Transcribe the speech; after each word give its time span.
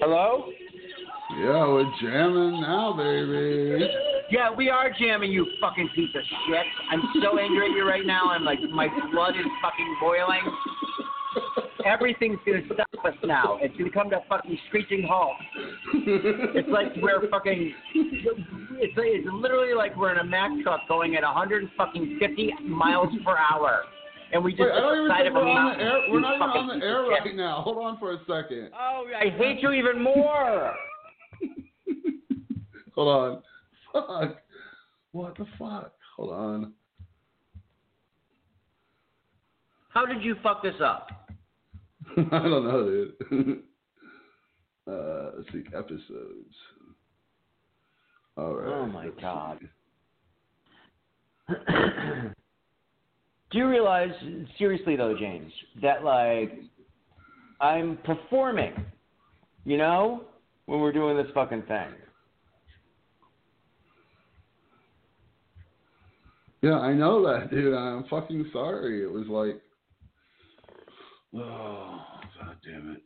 Hello? 0.00 0.50
Yeah, 1.38 1.68
we're 1.68 1.84
jamming 2.00 2.62
now, 2.62 2.94
baby. 2.96 3.86
Yeah, 4.30 4.50
we 4.50 4.70
are 4.70 4.90
jamming, 4.98 5.30
you 5.30 5.46
fucking 5.60 5.90
piece 5.94 6.08
of 6.14 6.22
shit. 6.48 6.64
I'm 6.90 7.02
so 7.22 7.38
angry 7.38 7.70
at 7.70 7.76
you 7.76 7.86
right 7.86 8.06
now. 8.06 8.30
I'm 8.30 8.42
like, 8.42 8.60
my 8.72 8.88
blood 9.12 9.34
is 9.36 9.44
fucking 9.60 9.96
boiling. 10.00 10.40
Everything's 11.84 12.38
gonna 12.46 12.62
stop 12.72 13.04
us 13.04 13.14
now. 13.24 13.58
It's 13.60 13.76
gonna 13.76 13.90
come 13.90 14.08
to 14.10 14.16
a 14.16 14.24
fucking 14.26 14.58
screeching 14.68 15.06
halt. 15.06 15.36
It's 15.92 16.68
like 16.70 16.96
we're 17.02 17.28
fucking. 17.28 17.74
It's, 17.94 18.96
like 18.96 19.06
it's 19.08 19.28
literally 19.30 19.74
like 19.74 19.94
we're 19.98 20.12
in 20.12 20.18
a 20.18 20.24
Mack 20.24 20.50
truck 20.62 20.80
going 20.88 21.14
at 21.16 21.22
150 21.24 22.54
miles 22.64 23.10
per 23.22 23.36
hour, 23.36 23.82
and 24.32 24.44
we 24.44 24.52
just 24.52 24.62
Wait, 24.62 24.72
I 24.72 24.80
don't 24.80 25.04
even 25.04 25.16
think 25.16 25.34
we're 25.34 25.48
on 25.48 25.78
the 25.78 25.84
air. 25.84 26.00
We're 26.08 26.20
not 26.20 26.34
even 26.36 26.48
on 26.48 26.78
the 26.78 26.84
air 26.84 27.02
right 27.02 27.34
now. 27.34 27.62
Hold 27.62 27.78
on 27.78 27.98
for 27.98 28.12
a 28.12 28.18
second. 28.20 28.70
Oh, 28.78 29.06
I 29.18 29.30
hate 29.30 29.60
you 29.60 29.72
even 29.72 30.02
more. 30.02 30.74
Hold 32.94 33.08
on. 33.08 33.42
Fuck. 33.92 34.36
What 35.12 35.36
the 35.36 35.46
fuck? 35.58 35.92
Hold 36.16 36.32
on. 36.32 36.72
How 39.88 40.06
did 40.06 40.22
you 40.22 40.36
fuck 40.42 40.62
this 40.62 40.74
up? 40.82 41.08
I 42.16 42.38
don't 42.38 42.64
know, 42.64 42.84
dude. 42.84 43.14
uh, 44.88 45.30
let's 45.36 45.52
see. 45.52 45.64
Episodes. 45.76 46.54
All 48.36 48.54
right. 48.54 48.68
Oh, 48.68 48.86
my 48.86 49.08
God. 49.20 49.58
Do 53.50 53.58
you 53.58 53.68
realize, 53.68 54.10
seriously 54.58 54.96
though, 54.96 55.16
James, 55.18 55.52
that 55.82 56.04
like 56.04 56.58
I'm 57.60 57.98
performing, 58.04 58.74
you 59.64 59.76
know, 59.76 60.22
when 60.66 60.80
we're 60.80 60.92
doing 60.92 61.16
this 61.16 61.26
fucking 61.34 61.62
thing? 61.62 61.88
Yeah, 66.62 66.78
I 66.78 66.92
know 66.92 67.22
that, 67.26 67.50
dude. 67.50 67.74
I'm 67.74 68.04
fucking 68.08 68.50
sorry. 68.52 69.02
It 69.02 69.10
was 69.10 69.26
like, 69.26 69.60
oh, 71.42 72.00
god 72.38 72.56
damn 72.64 72.92
it. 72.92 73.02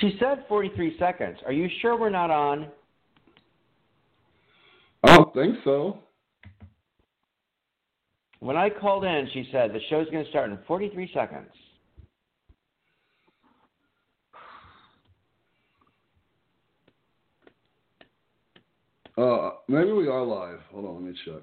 She 0.00 0.16
said 0.20 0.44
43 0.48 0.96
seconds. 0.98 1.38
Are 1.44 1.52
you 1.52 1.68
sure 1.80 1.98
we're 1.98 2.10
not 2.10 2.30
on? 2.30 2.68
I 5.02 5.16
don't 5.16 5.34
think 5.34 5.56
so. 5.64 5.98
When 8.40 8.56
I 8.56 8.70
called 8.70 9.04
in, 9.04 9.28
she 9.32 9.48
said 9.50 9.72
the 9.72 9.80
show's 9.90 10.08
going 10.10 10.24
to 10.24 10.30
start 10.30 10.50
in 10.50 10.58
43 10.66 11.10
seconds. 11.12 11.50
Uh, 19.16 19.50
maybe 19.66 19.90
we 19.90 20.06
are 20.06 20.24
live. 20.24 20.60
Hold 20.70 20.84
on, 20.84 20.94
let 20.94 21.02
me 21.02 21.18
check. 21.24 21.42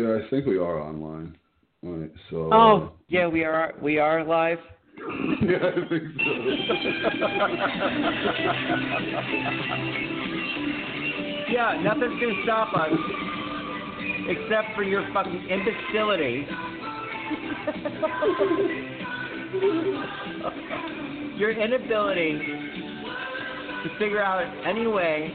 Yeah, 0.00 0.07
I 0.18 0.28
think 0.30 0.46
we 0.46 0.56
are 0.58 0.80
online. 0.80 1.36
Right, 1.82 2.10
so. 2.30 2.50
Oh, 2.52 2.76
uh, 2.76 2.88
yeah, 3.08 3.26
we 3.28 3.44
are. 3.44 3.74
We 3.80 3.98
are 3.98 4.24
live. 4.24 4.58
yeah, 5.42 5.58
I 5.58 5.88
think 5.88 6.02
so. 6.18 6.32
Yeah, 11.50 11.80
nothing's 11.82 12.20
going 12.20 12.36
to 12.36 12.42
stop 12.44 12.74
us 12.74 12.92
except 14.28 14.74
for 14.76 14.82
your 14.82 15.02
fucking 15.14 15.48
imbecility. 15.48 16.46
your 21.38 21.52
inability 21.52 22.38
to 23.82 23.88
figure 23.98 24.22
out 24.22 24.44
any 24.66 24.86
way 24.86 25.32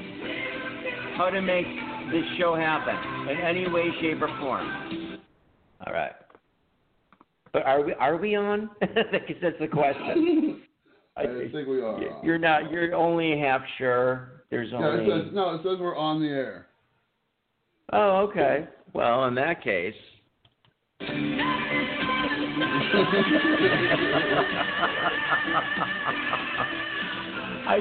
how 1.17 1.31
to 1.31 1.41
make 1.41 1.66
this 2.11 2.23
show 2.38 2.53
happen 2.53 3.12
in 3.29 3.38
any 3.38 3.69
way, 3.69 3.85
shape, 4.01 4.22
or 4.22 4.28
form. 4.39 5.19
All 5.85 5.94
right. 5.94 6.13
But 7.51 7.66
are 7.66 7.81
we 7.84 7.94
are 7.94 8.17
we 8.17 8.35
on? 8.35 8.69
because 8.79 9.35
that's 9.41 9.59
the 9.59 9.67
question. 9.67 10.61
I 11.17 11.25
think 11.25 11.67
we 11.67 11.81
are. 11.81 12.00
You're 12.23 12.39
not. 12.39 12.72
You're 12.72 12.95
only 12.95 13.38
half 13.39 13.61
sure. 13.78 14.44
There's 14.50 14.69
Yeah, 14.72 14.79
it 14.79 15.00
only. 15.00 15.23
says, 15.25 15.31
no, 15.34 15.56
it 15.56 15.61
says 15.63 15.78
we're 15.79 15.95
on 15.95 16.22
the 16.22 16.28
air. 16.28 16.67
Oh, 17.91 18.28
okay. 18.29 18.67
Well, 18.94 19.25
in 19.25 19.35
that 19.35 19.63
case. 19.63 19.94
I 27.66 27.79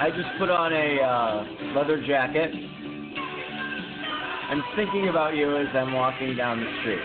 I 0.00 0.10
just 0.10 0.28
put 0.38 0.50
on 0.50 0.72
a 0.72 1.00
uh, 1.00 1.44
leather 1.74 2.04
jacket. 2.06 2.50
I'm 4.50 4.62
thinking 4.76 5.08
about 5.08 5.34
you 5.34 5.56
as 5.56 5.66
I'm 5.74 5.92
walking 5.92 6.36
down 6.36 6.60
the 6.60 6.70
street. 6.80 7.00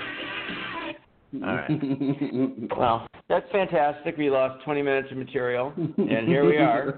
All 1.43 1.55
right. 1.55 1.69
Well, 2.77 3.07
that's 3.27 3.49
fantastic. 3.51 4.15
We 4.17 4.29
lost 4.29 4.63
20 4.65 4.81
minutes 4.81 5.11
of 5.11 5.17
material, 5.17 5.73
and 5.77 6.27
here 6.27 6.45
we 6.45 6.57
are. 6.57 6.93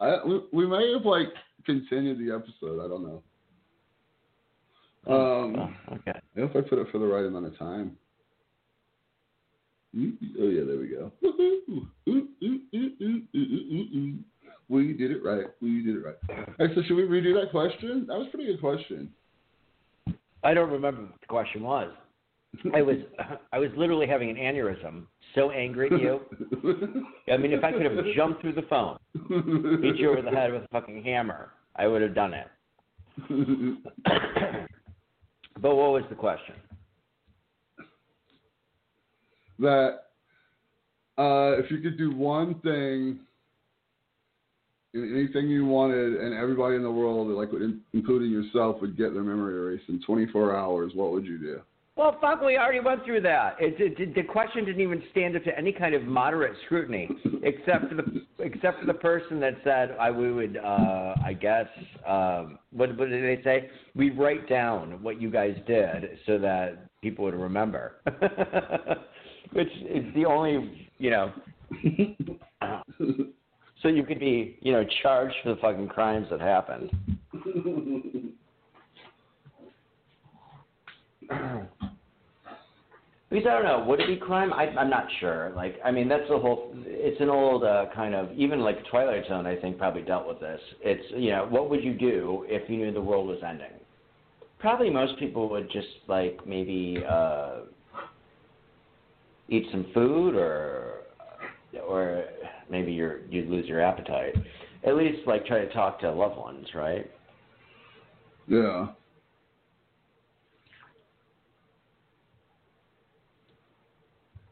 I, 0.00 0.18
we, 0.26 0.40
we 0.52 0.66
may 0.66 0.92
have 0.92 1.04
like 1.06 1.28
continued 1.64 2.18
the 2.18 2.32
episode. 2.34 2.84
I 2.84 2.88
don't 2.88 3.02
know. 3.04 3.22
Um, 5.08 5.76
Oh, 5.88 5.94
okay. 5.94 6.18
I 6.36 6.40
hope 6.40 6.56
I 6.56 6.60
put 6.62 6.78
it 6.78 6.88
for 6.90 6.98
the 6.98 7.06
right 7.06 7.24
amount 7.24 7.46
of 7.46 7.56
time. 7.58 7.96
Oh 9.96 10.48
yeah, 10.48 10.64
there 10.64 10.78
we 10.78 10.88
go. 10.88 11.12
We 14.68 14.92
did 14.92 15.10
it 15.10 15.24
right. 15.24 15.46
We 15.60 15.82
did 15.82 15.96
it 15.96 16.04
right. 16.04 16.16
All 16.28 16.66
right, 16.66 16.70
so 16.74 16.82
should 16.82 16.96
we 16.96 17.02
redo 17.02 17.40
that 17.40 17.50
question? 17.50 18.04
That 18.08 18.18
was 18.18 18.26
a 18.28 18.30
pretty 18.30 18.46
good 18.46 18.60
question. 18.60 19.10
I 20.42 20.54
don't 20.54 20.70
remember 20.70 21.02
what 21.02 21.20
the 21.20 21.26
question 21.26 21.62
was. 21.62 21.92
I 22.74 22.82
was 22.82 22.96
I 23.52 23.58
was 23.58 23.70
literally 23.76 24.06
having 24.06 24.30
an 24.30 24.36
aneurysm. 24.36 25.04
So 25.34 25.50
angry 25.50 25.90
at 25.92 26.00
you. 26.00 26.20
I 27.32 27.36
mean, 27.36 27.52
if 27.52 27.62
I 27.62 27.72
could 27.72 27.82
have 27.82 27.92
jumped 28.16 28.40
through 28.40 28.54
the 28.54 28.62
phone, 28.62 28.98
hit 29.82 29.96
you 29.96 30.10
over 30.10 30.22
the 30.22 30.30
head 30.30 30.52
with 30.52 30.62
a 30.62 30.68
fucking 30.68 31.02
hammer, 31.02 31.50
I 31.76 31.86
would 31.86 32.02
have 32.02 32.14
done 32.14 32.34
it. 32.34 32.48
but 35.60 35.74
what 35.74 35.92
was 35.92 36.04
the 36.08 36.14
question? 36.14 36.54
that 39.58 40.00
uh, 41.18 41.56
if 41.58 41.70
you 41.70 41.78
could 41.78 41.96
do 41.96 42.14
one 42.14 42.60
thing, 42.60 43.20
anything 44.94 45.48
you 45.48 45.66
wanted, 45.66 46.20
and 46.20 46.34
everybody 46.34 46.76
in 46.76 46.82
the 46.82 46.90
world, 46.90 47.28
like 47.28 47.50
including 47.92 48.30
yourself, 48.30 48.80
would 48.80 48.96
get 48.96 49.12
their 49.12 49.22
memory 49.22 49.54
erased 49.54 49.88
in 49.88 50.02
24 50.02 50.56
hours, 50.56 50.92
what 50.94 51.12
would 51.12 51.24
you 51.24 51.38
do? 51.38 51.60
Well, 51.96 52.18
fuck, 52.20 52.42
we 52.42 52.58
already 52.58 52.80
went 52.80 53.06
through 53.06 53.22
that. 53.22 53.56
It, 53.58 53.98
it, 53.98 54.14
the 54.14 54.22
question 54.22 54.66
didn't 54.66 54.82
even 54.82 55.02
stand 55.12 55.34
up 55.34 55.44
to 55.44 55.58
any 55.58 55.72
kind 55.72 55.94
of 55.94 56.02
moderate 56.02 56.54
scrutiny, 56.66 57.08
except 57.42 57.88
for 57.88 57.94
the 57.94 58.22
except 58.38 58.80
for 58.80 58.86
the 58.86 58.94
person 58.94 59.40
that 59.40 59.54
said 59.64 59.96
I 59.98 60.10
we 60.10 60.30
would 60.30 60.58
uh, 60.58 61.14
I 61.24 61.32
guess 61.32 61.66
um, 62.06 62.58
what 62.70 62.94
what 62.98 63.08
did 63.08 63.38
they 63.38 63.42
say? 63.42 63.70
We'd 63.94 64.18
write 64.18 64.46
down 64.46 65.02
what 65.02 65.22
you 65.22 65.30
guys 65.30 65.56
did 65.66 66.18
so 66.26 66.38
that 66.38 66.86
people 67.00 67.24
would 67.24 67.34
remember, 67.34 67.94
which 69.52 69.72
is 69.88 70.04
the 70.14 70.26
only 70.26 70.88
you 70.98 71.10
know. 71.10 71.32
so 73.82 73.88
you 73.88 74.04
could 74.04 74.20
be 74.20 74.58
you 74.60 74.72
know 74.72 74.84
charged 75.02 75.34
for 75.42 75.54
the 75.54 75.60
fucking 75.60 75.88
crimes 75.88 76.26
that 76.30 76.40
happened. 76.40 76.90
Because 83.28 83.46
I 83.50 83.54
don't 83.54 83.64
know, 83.64 83.84
would 83.88 84.00
it 84.00 84.06
be 84.06 84.16
crime? 84.16 84.52
I, 84.52 84.66
I'm 84.68 84.88
not 84.88 85.08
sure. 85.18 85.52
Like, 85.56 85.80
I 85.84 85.90
mean, 85.90 86.08
that's 86.08 86.28
the 86.28 86.38
whole. 86.38 86.72
It's 86.86 87.20
an 87.20 87.28
old 87.28 87.64
uh, 87.64 87.86
kind 87.92 88.14
of 88.14 88.30
even 88.32 88.60
like 88.60 88.86
Twilight 88.86 89.26
Zone. 89.28 89.46
I 89.46 89.56
think 89.56 89.78
probably 89.78 90.02
dealt 90.02 90.28
with 90.28 90.38
this. 90.38 90.60
It's 90.80 91.04
you 91.10 91.30
know, 91.30 91.46
what 91.50 91.68
would 91.68 91.82
you 91.82 91.92
do 91.94 92.46
if 92.48 92.70
you 92.70 92.76
knew 92.76 92.92
the 92.92 93.00
world 93.00 93.26
was 93.26 93.38
ending? 93.46 93.72
Probably 94.60 94.90
most 94.90 95.18
people 95.18 95.48
would 95.50 95.70
just 95.72 95.88
like 96.06 96.38
maybe 96.46 96.98
uh, 97.08 97.62
eat 99.48 99.66
some 99.72 99.86
food 99.92 100.36
or 100.36 101.00
or 101.86 102.24
maybe 102.70 102.92
you're 102.92 103.20
you'd 103.30 103.48
lose 103.48 103.66
your 103.66 103.80
appetite. 103.80 104.34
At 104.86 104.96
least 104.96 105.26
like 105.26 105.46
try 105.46 105.60
to 105.60 105.72
talk 105.72 106.00
to 106.00 106.10
loved 106.10 106.36
ones, 106.38 106.66
right? 106.74 107.10
Yeah. 108.48 108.88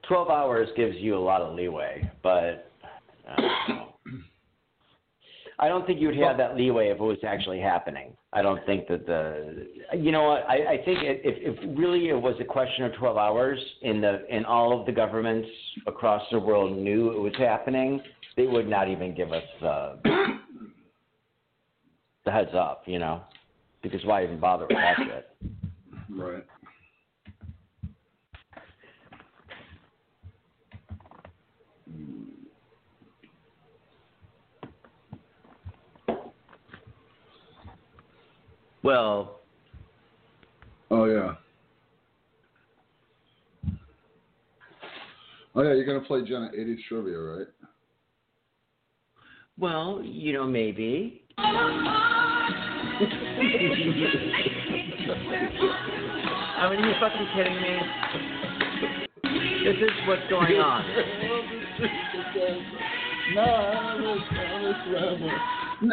Twelve 0.08 0.28
hours 0.28 0.68
gives 0.76 0.96
you 0.96 1.16
a 1.16 1.18
lot 1.18 1.40
of 1.40 1.54
leeway, 1.54 2.10
but 2.22 2.70
know. 3.68 3.83
I 5.58 5.68
don't 5.68 5.86
think 5.86 6.00
you'd 6.00 6.16
have 6.16 6.36
that 6.38 6.56
leeway 6.56 6.88
if 6.88 6.98
it 6.98 7.02
was 7.02 7.18
actually 7.26 7.60
happening. 7.60 8.16
I 8.32 8.42
don't 8.42 8.64
think 8.66 8.88
that 8.88 9.06
the 9.06 9.66
you 9.96 10.10
know 10.10 10.24
what 10.24 10.44
I, 10.48 10.72
I 10.72 10.76
think 10.84 10.98
if, 11.02 11.56
if 11.58 11.78
really 11.78 12.08
it 12.08 12.20
was 12.20 12.34
a 12.40 12.44
question 12.44 12.84
of 12.84 12.94
twelve 12.94 13.16
hours 13.16 13.58
in 13.82 14.00
the 14.00 14.26
in 14.34 14.44
all 14.44 14.78
of 14.78 14.86
the 14.86 14.92
governments 14.92 15.48
across 15.86 16.22
the 16.32 16.40
world 16.40 16.76
knew 16.76 17.12
it 17.12 17.20
was 17.20 17.34
happening, 17.38 18.00
they 18.36 18.46
would 18.46 18.68
not 18.68 18.88
even 18.88 19.14
give 19.14 19.32
us 19.32 19.44
the 19.60 19.98
the 22.24 22.30
heads 22.30 22.50
up, 22.54 22.82
you 22.86 22.98
know, 22.98 23.22
because 23.82 24.04
why 24.04 24.24
even 24.24 24.40
bother 24.40 24.66
with 24.68 24.76
that 24.76 24.96
shit? 24.98 25.30
Right. 26.10 26.44
Well, 38.84 39.40
Oh 40.90 41.06
yeah. 41.06 41.34
Oh 45.54 45.62
yeah, 45.62 45.72
you're 45.72 45.86
gonna 45.86 46.02
play 46.02 46.22
Jenna 46.22 46.50
80s 46.56 46.76
trivia, 46.88 47.18
right? 47.18 47.46
well, 49.58 50.02
you 50.04 50.34
know, 50.34 50.46
maybe. 50.46 51.22
I 51.38 51.48
mean, 56.70 56.78
are 56.78 56.86
you 56.86 56.94
fucking 57.00 57.26
kidding 57.34 57.60
me? 57.62 57.80
This 59.64 59.76
is 59.82 59.90
what's 60.06 60.28
going 60.28 60.58
on. 60.58 60.84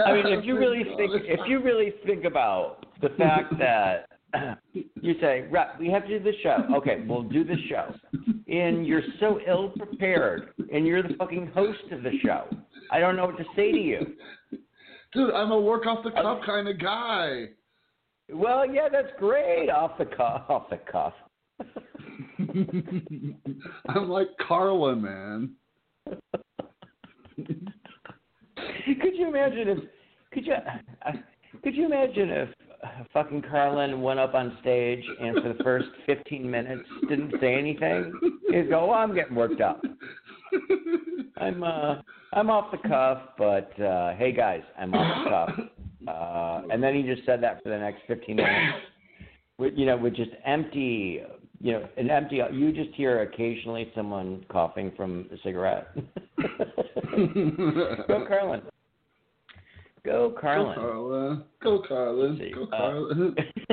I 0.05 0.13
mean, 0.13 0.27
if 0.27 0.45
you 0.45 0.57
really 0.57 0.83
think, 0.97 1.11
if 1.25 1.39
you 1.47 1.61
really 1.61 1.93
think 2.05 2.25
about 2.25 2.85
the 3.01 3.09
fact 3.17 3.53
that 3.57 4.07
you 4.73 5.15
say, 5.21 5.47
"Right, 5.49 5.67
we 5.79 5.89
have 5.89 6.03
to 6.07 6.19
do 6.19 6.23
the 6.23 6.33
show." 6.43 6.57
Okay, 6.75 7.03
we'll 7.07 7.23
do 7.23 7.43
the 7.43 7.55
show, 7.69 7.93
and 8.47 8.85
you're 8.85 9.03
so 9.19 9.39
ill 9.47 9.69
prepared, 9.69 10.53
and 10.73 10.85
you're 10.85 11.03
the 11.03 11.15
fucking 11.15 11.47
host 11.47 11.91
of 11.91 12.03
the 12.03 12.11
show. 12.23 12.45
I 12.91 12.99
don't 12.99 13.15
know 13.15 13.25
what 13.27 13.37
to 13.37 13.45
say 13.55 13.71
to 13.71 13.79
you. 13.79 14.15
Dude, 15.13 15.33
I'm 15.33 15.51
a 15.51 15.59
work 15.59 15.85
off 15.87 16.03
the 16.03 16.11
cuff 16.11 16.41
kind 16.45 16.67
of 16.67 16.79
guy. 16.79 17.49
Well, 18.31 18.65
yeah, 18.65 18.87
that's 18.89 19.11
great. 19.19 19.69
Off 19.69 19.97
the 19.97 20.05
cuff, 20.05 20.43
off 20.49 20.69
the 20.69 20.79
cuff. 20.89 21.13
I'm 23.87 24.09
like 24.09 24.29
Carla, 24.45 24.95
man. 24.95 25.51
could 29.01 29.15
you 29.15 29.27
imagine 29.27 29.67
if 29.69 29.79
could 30.31 30.45
you 30.45 30.53
uh, 30.53 31.11
could 31.63 31.75
you 31.75 31.85
imagine 31.85 32.29
if 32.29 32.49
uh, 32.83 32.87
fucking 33.13 33.43
Carlin 33.49 34.01
went 34.01 34.19
up 34.19 34.33
on 34.33 34.57
stage 34.61 35.03
and 35.19 35.41
for 35.41 35.53
the 35.53 35.63
first 35.63 35.87
15 36.05 36.49
minutes 36.49 36.87
didn't 37.09 37.33
say 37.39 37.55
anything? 37.55 38.13
He'd 38.49 38.69
go, 38.69 38.87
"Well, 38.87 38.97
I'm 38.97 39.13
getting 39.13 39.35
worked 39.35 39.61
up. 39.61 39.81
I'm 41.37 41.63
uh 41.63 42.01
I'm 42.33 42.49
off 42.49 42.71
the 42.71 42.87
cuff, 42.87 43.21
but 43.37 43.79
uh 43.81 44.15
hey 44.15 44.31
guys, 44.31 44.61
I'm 44.79 44.93
off 44.93 45.23
the 45.23 45.29
cuff." 45.29 45.69
Uh 46.07 46.61
and 46.71 46.81
then 46.81 46.95
he 46.95 47.03
just 47.03 47.25
said 47.25 47.43
that 47.43 47.61
for 47.61 47.69
the 47.69 47.77
next 47.77 48.01
15 48.07 48.35
minutes. 48.35 48.77
With 49.57 49.73
you 49.75 49.85
know, 49.85 49.97
with 49.97 50.15
just 50.15 50.31
empty 50.45 51.21
you 51.61 51.73
know, 51.73 51.85
an 51.97 52.09
empty. 52.09 52.39
You 52.51 52.71
just 52.71 52.89
hear 52.95 53.21
occasionally 53.21 53.91
someone 53.95 54.43
coughing 54.49 54.91
from 54.97 55.29
a 55.31 55.37
cigarette. 55.43 55.89
Go 58.07 58.25
Carlin. 58.27 58.63
Go 60.03 60.33
Carlin. 60.39 60.75
Go 60.75 60.81
Carla. 60.81 61.45
Go 61.61 61.83
Carlin. 61.87 62.39
See, 62.39 62.49
Go 62.51 62.63
uh, 62.63 62.69
Carlin. 62.69 63.35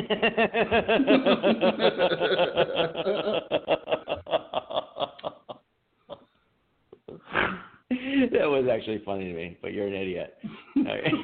that 8.32 8.44
was 8.44 8.68
actually 8.70 9.00
funny 9.06 9.24
to 9.24 9.32
me, 9.32 9.56
but 9.62 9.72
you're 9.72 9.86
an 9.86 9.94
idiot. 9.94 10.36
All 10.76 10.84
right. 10.84 11.14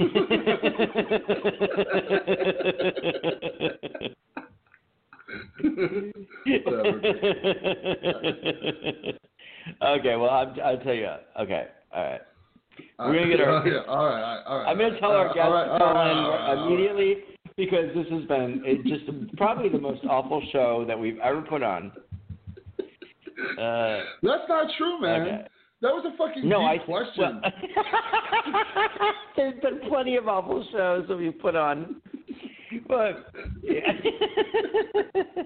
okay, 9.82 10.16
well, 10.16 10.30
I'm, 10.30 10.54
I'll 10.64 10.78
tell 10.78 10.94
you. 10.94 11.08
Okay, 11.40 11.66
all 11.94 12.04
right. 12.04 12.20
We're 12.98 13.14
gonna 13.14 13.28
get 13.28 13.40
our- 13.40 13.66
yeah, 13.72 13.80
all 13.86 14.06
right, 14.06 14.42
all 14.46 14.58
right. 14.58 14.68
I'm 14.70 14.78
going 14.78 14.92
to 14.92 15.00
tell 15.00 15.12
our 15.12 15.28
All 15.28 15.34
guests 15.34 15.50
right, 15.52 15.64
to 15.64 15.78
call 15.78 15.94
right, 15.94 16.10
in 16.10 16.16
all 16.18 16.30
right, 16.30 16.40
all 16.40 16.56
right. 16.56 16.66
immediately 16.66 17.16
because 17.56 17.94
this 17.94 18.06
has 18.10 18.24
been 18.24 18.62
it 18.64 18.84
just 18.84 19.04
probably 19.36 19.68
the 19.68 19.78
most 19.78 20.04
awful 20.04 20.42
show 20.52 20.84
that 20.88 20.98
we've 20.98 21.18
ever 21.18 21.42
put 21.42 21.62
on. 21.62 21.92
Uh, 23.58 24.00
That's 24.22 24.48
not 24.48 24.70
true, 24.76 25.00
man. 25.00 25.22
Okay. 25.22 25.46
That 25.82 25.90
was 25.92 26.04
a 26.12 26.16
fucking 26.16 26.48
no, 26.48 26.60
deep 26.60 26.82
I 26.82 26.84
question. 26.84 27.40
well, 27.42 27.52
there's 29.36 29.60
been 29.60 29.80
plenty 29.88 30.16
of 30.16 30.26
awful 30.28 30.66
shows 30.72 31.06
that 31.08 31.16
we've 31.16 31.38
put 31.38 31.54
on, 31.54 32.00
but 32.88 33.26
yeah. 33.62 33.92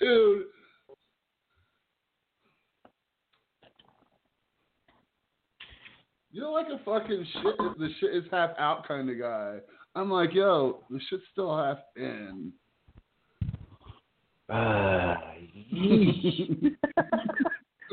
Dude. 0.00 0.44
You're 6.32 6.50
like 6.50 6.66
a 6.68 6.78
fucking 6.84 7.26
shit. 7.32 7.56
The 7.78 7.88
shit 8.00 8.14
is 8.14 8.24
half 8.30 8.50
out 8.58 8.86
kind 8.86 9.10
of 9.10 9.18
guy. 9.18 9.56
I'm 9.96 10.10
like, 10.10 10.32
yo, 10.32 10.84
the 10.88 11.00
shit's 11.08 11.24
still 11.32 11.56
half 11.56 11.78
in. 11.96 12.52
Uh. 14.48 14.54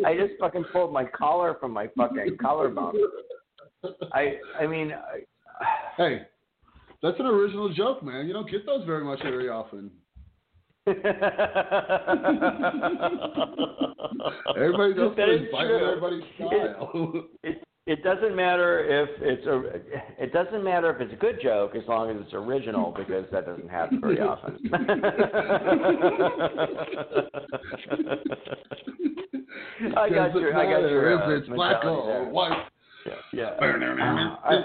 I 0.06 0.14
just 0.16 0.34
fucking 0.40 0.66
pulled 0.72 0.94
my 0.94 1.06
collar 1.06 1.58
from 1.60 1.72
my 1.72 1.88
fucking 1.98 2.38
collarbone. 2.40 2.94
I 4.14 4.36
I 4.60 4.68
mean, 4.68 4.92
I, 4.92 5.22
Hey, 5.98 6.22
that's 7.02 7.20
an 7.20 7.26
original 7.26 7.74
joke, 7.74 8.04
man. 8.04 8.28
You 8.28 8.34
don't 8.34 8.50
get 8.50 8.66
those 8.66 8.86
very 8.86 9.04
much 9.04 9.22
very 9.24 9.50
often. 9.50 9.92
Everybody 14.56 14.94
else 15.00 15.14
That 15.18 15.30
is 15.30 15.42
is 15.42 15.48
true. 15.52 15.88
everybody's 15.90 16.24
style. 16.38 16.92
it, 17.44 17.62
it 17.88 18.04
doesn't 18.04 18.36
matter 18.36 18.80
if 18.86 19.10
it's 19.22 19.46
a 19.48 19.64
it 20.24 20.32
doesn't 20.34 20.64
matter 20.64 20.90
if 20.94 21.00
it's 21.02 21.14
a 21.14 21.18
good 21.18 21.40
joke 21.42 21.76
as 21.76 21.84
long 21.88 22.10
as 22.10 22.18
it's 22.22 22.34
original 22.34 22.94
because 22.98 23.26
that 23.32 23.46
doesn't 23.46 23.70
happen 23.70 24.00
very 24.02 24.20
often. 24.22 24.58
I 29.96 30.10
got 30.10 30.34
your 30.36 30.58
I 30.58 30.66
got 30.72 30.80
your 30.90 31.12
if 31.14 31.22
uh, 31.22 31.30
it's 31.32 31.48
black 31.50 31.84
or 31.86 32.30
white. 32.30 32.66
Yeah. 33.08 33.14
yeah. 33.60 34.36
I- 34.44 34.56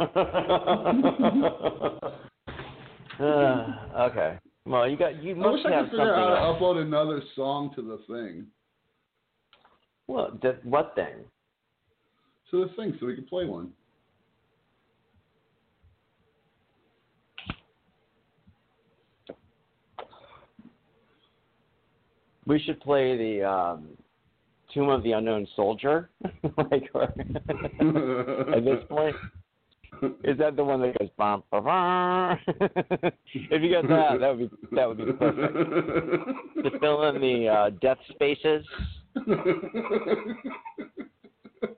I- 0.00 0.14
uh, 3.22 4.08
okay. 4.10 4.38
Well, 4.66 4.88
you 4.88 4.96
got 4.96 5.22
you 5.22 5.32
I 5.32 5.34
must 5.38 5.52
wish 5.64 5.66
I 5.66 5.72
have 5.76 5.84
could 5.86 5.90
figure 5.92 6.06
something. 6.06 6.24
out 6.24 6.38
how 6.38 6.46
else. 6.52 6.58
to 6.58 6.64
upload 6.64 6.82
another 6.82 7.22
song 7.36 7.70
to 7.76 7.82
the 7.82 7.98
thing. 8.12 8.46
Well, 10.06 10.38
that, 10.42 10.64
what 10.64 10.94
thing? 10.94 11.24
To 12.50 12.66
the 12.66 12.72
thing, 12.74 12.96
so 13.00 13.06
we 13.06 13.14
can 13.14 13.24
play 13.24 13.44
one. 13.46 13.72
We 22.46 22.58
should 22.60 22.80
play 22.80 23.16
the 23.16 23.42
um, 23.48 23.88
Tomb 24.74 24.88
of 24.88 25.04
the 25.04 25.12
Unknown 25.12 25.46
Soldier, 25.54 26.10
like 26.42 26.90
at 27.00 27.14
this 28.64 28.84
point. 28.88 29.14
Is 30.24 30.36
that 30.38 30.56
the 30.56 30.64
one 30.64 30.80
that 30.82 30.98
goes 30.98 31.08
bum, 31.16 31.44
bum, 31.52 31.64
bum? 31.64 32.38
if 33.32 33.62
you 33.62 33.70
got 33.70 33.88
that, 33.88 34.18
that 34.20 34.36
would 34.36 34.50
be 34.50 34.50
that 34.74 34.88
would 34.88 34.98
be 34.98 35.12
perfect. 35.12 35.54
To 36.64 36.78
fill 36.80 37.04
in 37.04 37.20
the 37.20 37.48
uh, 37.48 37.70
death 37.80 37.98
spaces 38.10 38.66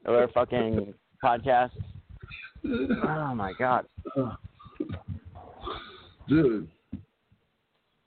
of 0.07 0.15
our 0.15 0.29
fucking 0.29 0.95
podcast. 1.23 1.73
Oh 2.65 3.35
my 3.35 3.53
god. 3.59 3.85
Dude. 6.27 6.69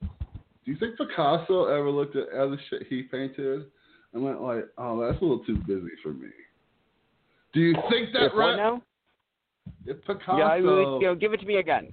Do 0.01 0.09
you 0.65 0.77
think 0.77 0.97
Picasso 0.97 1.65
ever 1.65 1.89
looked 1.91 2.15
at 2.15 2.29
other 2.29 2.59
shit 2.69 2.87
he 2.89 3.03
painted 3.03 3.65
and 4.13 4.23
went 4.23 4.41
like, 4.41 4.65
"Oh, 4.77 4.99
that's 4.99 5.21
a 5.21 5.25
little 5.25 5.43
too 5.45 5.57
busy 5.57 5.91
for 6.01 6.13
me"? 6.13 6.29
Do 7.53 7.59
you 7.59 7.73
think 7.89 8.11
that 8.13 8.27
if 8.27 8.33
right 8.33 8.55
now? 8.55 8.81
If 9.85 9.97
Picasso, 10.05 10.37
Yeah, 10.37 10.47
I 10.47 10.57
you 10.57 10.99
know, 11.01 11.15
give 11.15 11.33
it 11.33 11.39
to 11.39 11.45
me 11.45 11.57
again. 11.57 11.91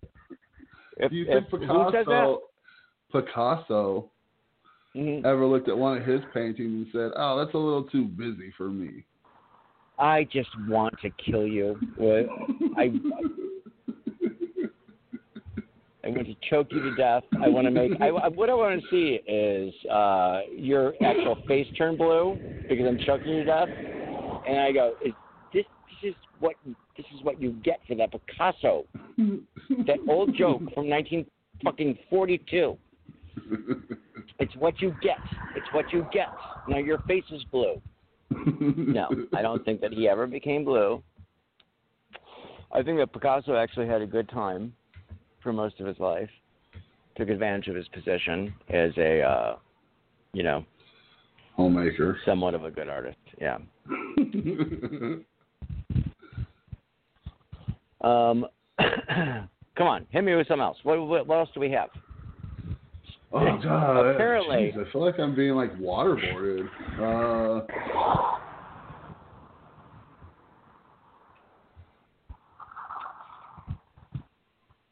If, 0.99 1.11
do 1.11 1.17
you 1.17 1.27
if, 1.29 1.49
think 1.51 1.63
who 1.63 1.85
says 1.93 2.07
that? 2.07 2.39
Picasso, 3.13 4.11
Picasso 4.11 4.11
Mhm. 4.95 5.25
ever 5.25 5.47
looked 5.47 5.69
at 5.69 5.77
one 5.77 5.99
of 5.99 6.07
his 6.07 6.25
paintings 6.33 6.73
and 6.73 6.87
said, 6.93 7.13
"Oh, 7.17 7.37
that's 7.39 7.55
a 7.55 7.59
little 7.59 7.85
too 7.85 8.07
busy 8.07 8.51
for 8.53 8.69
me"? 8.69 9.05
I 9.99 10.25
just 10.25 10.55
want 10.61 10.99
to 11.01 11.11
kill 11.11 11.47
you. 11.47 11.79
I 12.77 12.89
I 16.07 16.11
want 16.11 16.27
to 16.29 16.37
choke 16.49 16.69
you 16.71 16.81
to 16.83 16.95
death. 16.95 17.25
I 17.43 17.49
want 17.49 17.67
to 17.67 17.71
make. 17.73 18.01
I, 18.01 18.11
what 18.11 18.49
I 18.49 18.55
want 18.55 18.81
to 18.81 18.89
see 18.91 19.19
is 19.29 19.75
uh, 19.91 20.43
your 20.55 20.95
actual 21.03 21.37
face 21.49 21.67
turn 21.77 21.97
blue 21.97 22.39
because 22.69 22.87
I'm 22.87 22.99
choking 23.05 23.29
you 23.29 23.39
to 23.41 23.45
death, 23.45 23.69
and 24.49 24.61
I 24.61 24.71
go, 24.71 24.95
is 25.05 25.13
this 25.53 25.65
this 26.03 26.11
is 26.11 26.15
what 26.39 26.55
this 26.97 27.07
is 27.13 27.25
what 27.25 27.43
you 27.43 27.53
get 27.65 27.81
for 27.89 27.97
that 27.97 28.13
Picasso, 28.13 28.85
that 29.19 29.99
old 30.09 30.37
joke 30.37 30.63
from 30.75 30.89
19 30.89 31.27
fucking 31.65 31.99
42. 32.09 32.77
It's 34.39 34.55
what 34.57 34.83
you 34.83 34.95
get. 35.01 35.17
It's 35.55 35.67
what 35.73 35.91
you 35.95 36.07
get. 36.13 36.29
Now 36.69 36.77
your 36.77 36.99
face 37.09 37.25
is 37.31 37.43
blue. 37.45 37.81
No, 38.77 39.09
I 39.35 39.41
don't 39.41 39.65
think 39.65 39.81
that 39.81 39.95
he 39.95 40.07
ever 40.11 40.27
became 40.27 40.63
blue. 40.63 41.03
I 42.71 42.83
think 42.83 42.99
that 42.99 43.15
Picasso 43.15 43.57
actually 43.57 43.87
had 43.87 44.03
a 44.03 44.07
good 44.07 44.29
time 44.29 44.75
for 45.47 45.53
most 45.53 45.79
of 45.79 45.87
his 45.87 45.99
life. 46.01 46.29
Took 47.17 47.29
advantage 47.29 47.69
of 47.69 47.77
his 47.77 47.87
position 47.89 48.53
as 48.69 48.91
a, 48.99 49.23
uh, 49.23 49.57
you 50.33 50.43
know, 50.43 50.65
Homemaker. 51.55 52.19
somewhat 52.27 52.55
of 52.55 52.65
a 52.65 52.71
good 52.71 52.89
artist. 52.89 53.17
Yeah. 53.41 53.59
Um, 58.03 58.47
come 58.79 59.87
on, 59.87 60.07
hit 60.11 60.23
me 60.23 60.35
with 60.37 60.47
something 60.47 60.63
else. 60.63 60.77
What, 60.85 61.01
what, 61.09 61.27
what 61.27 61.39
else 61.39 61.49
do 61.55 61.61
we 61.61 61.71
have? 61.73 61.89
oh 63.33 63.59
God! 63.65 64.07
Apparently- 64.07 64.73
Jeez, 64.77 64.87
I 64.89 64.93
feel 64.93 65.05
like 65.05 65.19
I'm 65.19 65.35
being 65.35 65.55
like 65.55 65.75
waterboarded. 65.79 66.69
Uh, 67.01 67.67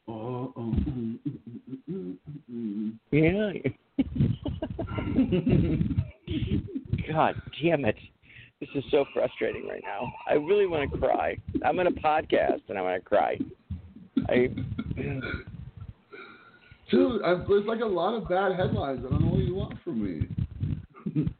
oh, 0.08 0.52
oh, 0.56 0.74
mm, 0.88 1.18
mm, 1.28 1.78
mm, 1.90 2.16
mm, 2.52 2.92
Yeah. 3.14 3.52
God 7.12 7.34
damn 7.62 7.84
it. 7.84 7.94
This 8.58 8.68
is 8.74 8.82
so 8.90 9.04
frustrating 9.14 9.68
right 9.68 9.84
now. 9.84 10.12
I 10.28 10.32
really 10.32 10.66
want 10.66 10.90
to 10.90 10.98
cry. 10.98 11.38
I'm 11.64 11.78
in 11.78 11.86
a 11.86 11.92
podcast 11.92 12.62
and 12.68 12.76
I 12.76 12.82
want 12.82 13.00
to 13.00 13.08
cry. 13.08 13.38
I 14.28 14.48
Dude, 16.90 17.22
I, 17.22 17.34
there's 17.48 17.66
like 17.66 17.82
a 17.82 17.86
lot 17.86 18.14
of 18.14 18.28
bad 18.28 18.56
headlines. 18.56 19.04
I 19.06 19.10
don't 19.10 19.22
know 19.22 19.28
what 19.28 19.44
you 19.44 19.54
want 19.54 19.78
from 19.84 20.02
me. 20.02 20.26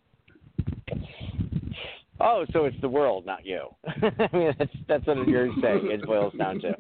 Oh, 2.21 2.47
so 2.53 2.65
it's 2.65 2.81
the 2.81 2.89
world, 2.89 3.27
not 3.27 3.45
you. 3.45 3.67
I 3.87 4.29
mean, 4.33 4.55
that's 4.59 4.71
that's 4.89 5.07
what 5.07 5.29
you're 5.29 5.53
saying. 5.61 5.91
It 5.91 6.07
boils 6.07 6.33
down 6.39 6.61
to. 6.61 6.75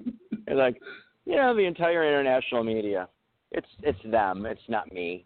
You're 0.46 0.56
like, 0.56 0.80
you 1.26 1.34
know, 1.34 1.54
the 1.54 1.64
entire 1.64 2.06
international 2.06 2.62
media. 2.62 3.08
It's 3.54 3.68
it's 3.84 3.98
them. 4.10 4.46
It's 4.46 4.60
not 4.68 4.92
me. 4.92 5.24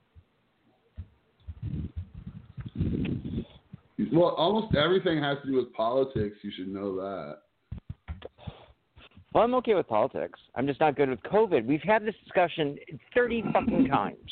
Well, 4.12 4.34
almost 4.36 4.74
everything 4.76 5.20
has 5.22 5.38
to 5.42 5.48
do 5.48 5.56
with 5.56 5.72
politics. 5.72 6.36
You 6.42 6.52
should 6.54 6.68
know 6.68 6.94
that. 6.96 7.38
Well, 9.32 9.44
I'm 9.44 9.54
okay 9.54 9.74
with 9.74 9.88
politics. 9.88 10.38
I'm 10.54 10.66
just 10.66 10.78
not 10.80 10.94
good 10.96 11.08
with 11.08 11.22
COVID. 11.22 11.64
We've 11.64 11.80
had 11.82 12.04
this 12.04 12.14
discussion 12.24 12.76
30 13.14 13.44
fucking 13.52 13.88
times. 13.90 14.30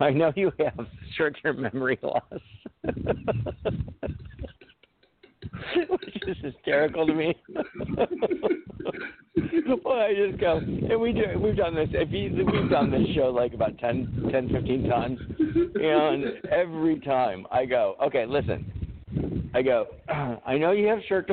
I 0.00 0.10
know 0.10 0.32
you 0.36 0.52
have 0.58 0.86
short-term 1.16 1.60
memory 1.62 1.98
loss, 2.02 2.22
which 5.88 6.28
is 6.28 6.36
hysterical 6.42 7.06
to 7.06 7.14
me. 7.14 7.34
well, 9.84 10.00
I 10.00 10.14
just 10.14 10.40
go, 10.40 10.58
and 10.58 11.00
we 11.00 11.12
do. 11.12 11.38
We've 11.38 11.56
done 11.56 11.74
this. 11.74 11.88
If 11.92 12.10
you, 12.12 12.44
we've 12.44 12.70
done 12.70 12.90
this 12.90 13.06
show 13.14 13.30
like 13.30 13.54
about 13.54 13.78
10, 13.78 14.28
10, 14.30 14.48
15 14.50 14.88
times, 14.88 15.18
and 15.38 16.24
every 16.50 17.00
time 17.00 17.46
I 17.50 17.64
go, 17.64 17.96
okay, 18.02 18.26
listen. 18.26 19.50
I 19.54 19.62
go, 19.62 19.86
I 20.46 20.58
know 20.58 20.72
you 20.72 20.86
have 20.88 20.98
short. 21.08 21.30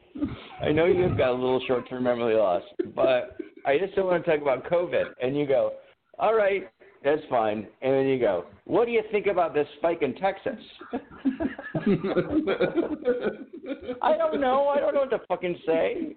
I 0.62 0.70
know 0.72 0.86
you've 0.86 1.18
got 1.18 1.30
a 1.30 1.32
little 1.32 1.60
short-term 1.66 2.04
memory 2.04 2.34
loss, 2.34 2.62
but 2.94 3.36
I 3.66 3.78
just 3.78 3.94
don't 3.94 4.06
want 4.06 4.24
to 4.24 4.30
talk 4.30 4.40
about 4.40 4.64
COVID. 4.70 5.04
And 5.20 5.36
you 5.36 5.46
go, 5.46 5.72
all 6.18 6.34
right, 6.34 6.70
that's 7.04 7.22
fine. 7.28 7.66
And 7.82 7.94
then 7.94 8.06
you 8.06 8.18
go, 8.18 8.46
what 8.64 8.86
do 8.86 8.92
you 8.92 9.02
think 9.10 9.26
about 9.26 9.54
this 9.54 9.66
spike 9.78 10.02
in 10.02 10.14
Texas? 10.14 10.58
I 14.02 14.16
don't 14.16 14.40
know. 14.40 14.68
I 14.68 14.78
don't 14.78 14.94
know 14.94 15.00
what 15.00 15.10
to 15.10 15.20
fucking 15.26 15.58
say. 15.66 16.16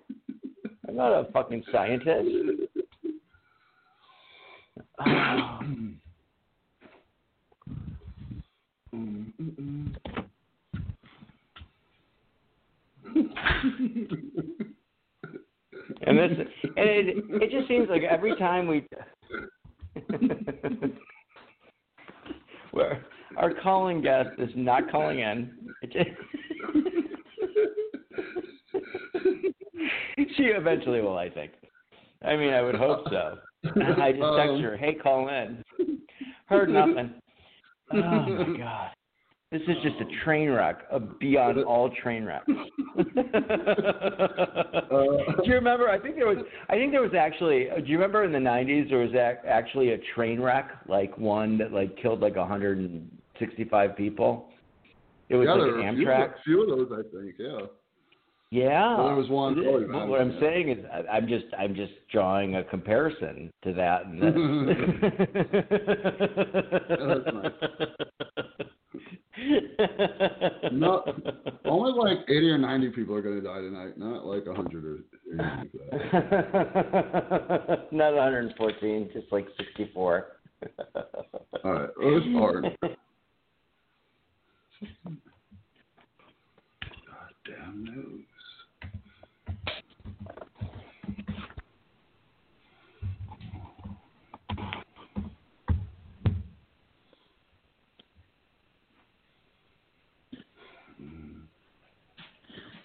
I'm 0.98 1.12
not 1.12 1.12
a 1.12 1.32
fucking 1.34 1.62
scientist. 1.74 2.30
And 16.08 16.18
this, 16.18 16.32
and 16.64 16.88
it, 16.88 17.26
it 17.30 17.52
just 17.52 17.68
seems 17.68 17.90
like 17.90 18.04
every 18.04 18.38
time 18.38 18.68
we, 18.68 18.88
where 22.72 23.04
our 23.36 23.54
calling 23.62 24.02
guest 24.02 24.30
is 24.38 24.50
not 24.56 24.90
calling 24.90 25.20
in. 25.20 25.52
It 25.82 25.92
just, 25.92 26.10
she 30.46 30.52
eventually 30.54 31.02
will, 31.02 31.18
I 31.18 31.30
think. 31.30 31.52
I 32.24 32.36
mean, 32.36 32.54
I 32.54 32.62
would 32.62 32.76
hope 32.76 33.06
so. 33.10 33.38
I 33.66 34.12
just 34.12 34.38
text 34.38 34.54
um. 34.54 34.62
her, 34.62 34.78
"Hey, 34.78 34.94
call 34.94 35.28
in." 35.30 35.64
Heard 36.48 36.70
nothing. 36.70 37.14
Oh 37.92 37.98
my 37.98 38.58
god. 38.58 38.92
This 39.52 39.62
is 39.68 39.76
just 39.84 39.96
a 40.02 40.24
train 40.26 40.50
wreck, 40.50 40.80
a 40.92 41.00
beyond 41.00 41.64
all 41.64 41.90
train 42.02 42.26
wrecks. 42.26 42.46
Uh. 44.86 45.42
Do 45.42 45.48
you 45.50 45.54
remember? 45.56 45.90
I 45.90 46.00
think 46.00 46.16
there 46.16 46.28
was. 46.28 46.38
I 46.70 46.76
think 46.76 46.92
there 46.92 47.02
was 47.02 47.14
actually. 47.18 47.70
Uh, 47.70 47.78
do 47.78 47.88
you 47.88 47.98
remember 47.98 48.24
in 48.24 48.32
the 48.32 48.38
'90s 48.40 48.90
there 48.90 49.00
was 49.00 49.12
ac- 49.12 49.46
actually 49.48 49.92
a 49.92 49.98
train 50.14 50.40
wreck, 50.40 50.72
like 50.88 51.18
one 51.18 51.58
that 51.58 51.72
like 51.74 51.98
killed 51.98 52.22
like 52.22 52.36
165 52.36 53.96
people. 53.98 54.50
It 55.30 55.36
was 55.36 55.48
yeah, 55.48 55.54
like 55.54 55.62
were 55.72 55.80
a 55.80 55.94
few, 55.94 56.06
Amtrak. 56.06 56.30
a 56.30 56.44
few 56.44 56.62
of 56.62 56.68
those, 56.90 56.92
I 56.92 57.18
think. 57.18 57.36
Yeah. 57.40 57.60
Yeah. 58.56 58.96
Well, 58.98 59.08
there 59.08 59.16
was 59.16 59.28
one- 59.30 59.58
It 59.60 59.64
yeah, 59.66 60.06
what 60.06 60.22
I'm 60.22 60.32
yeah. 60.32 60.40
saying 60.40 60.70
is, 60.70 60.86
I- 60.86 61.08
I'm 61.18 61.28
just, 61.28 61.46
I'm 61.58 61.76
just 61.76 61.92
drawing 62.12 62.56
a 62.56 62.64
comparison 62.64 63.52
to 63.64 63.74
that. 63.74 64.06
And 64.06 64.22
this. 64.22 64.36
No, 70.72 71.04
only 71.66 71.92
like 71.94 72.20
80 72.28 72.50
or 72.50 72.58
90 72.58 72.90
people 72.92 73.14
are 73.16 73.22
going 73.22 73.36
to 73.36 73.42
die 73.42 73.60
tonight, 73.62 73.98
not 73.98 74.26
like 74.26 74.46
100 74.46 74.86
or 74.86 74.98
anything 75.32 75.70
like 75.92 76.12
that. 76.12 77.88
Not 77.92 78.14
114, 78.14 79.10
just 79.14 79.32
like 79.32 79.48
64. 79.58 80.28
All 81.64 81.72
right, 81.74 81.90
it 81.90 81.98
was 82.00 82.24
hard. 82.34 82.78
Goddamn 87.46 87.84
news. 87.84 88.15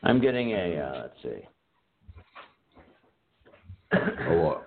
I'm 0.02 0.21
getting 0.21 0.52
a 0.52 0.76
uh, 0.76 1.02
let's 1.02 1.14
see. 1.23 1.47
A 3.92 4.37
what? 4.37 4.66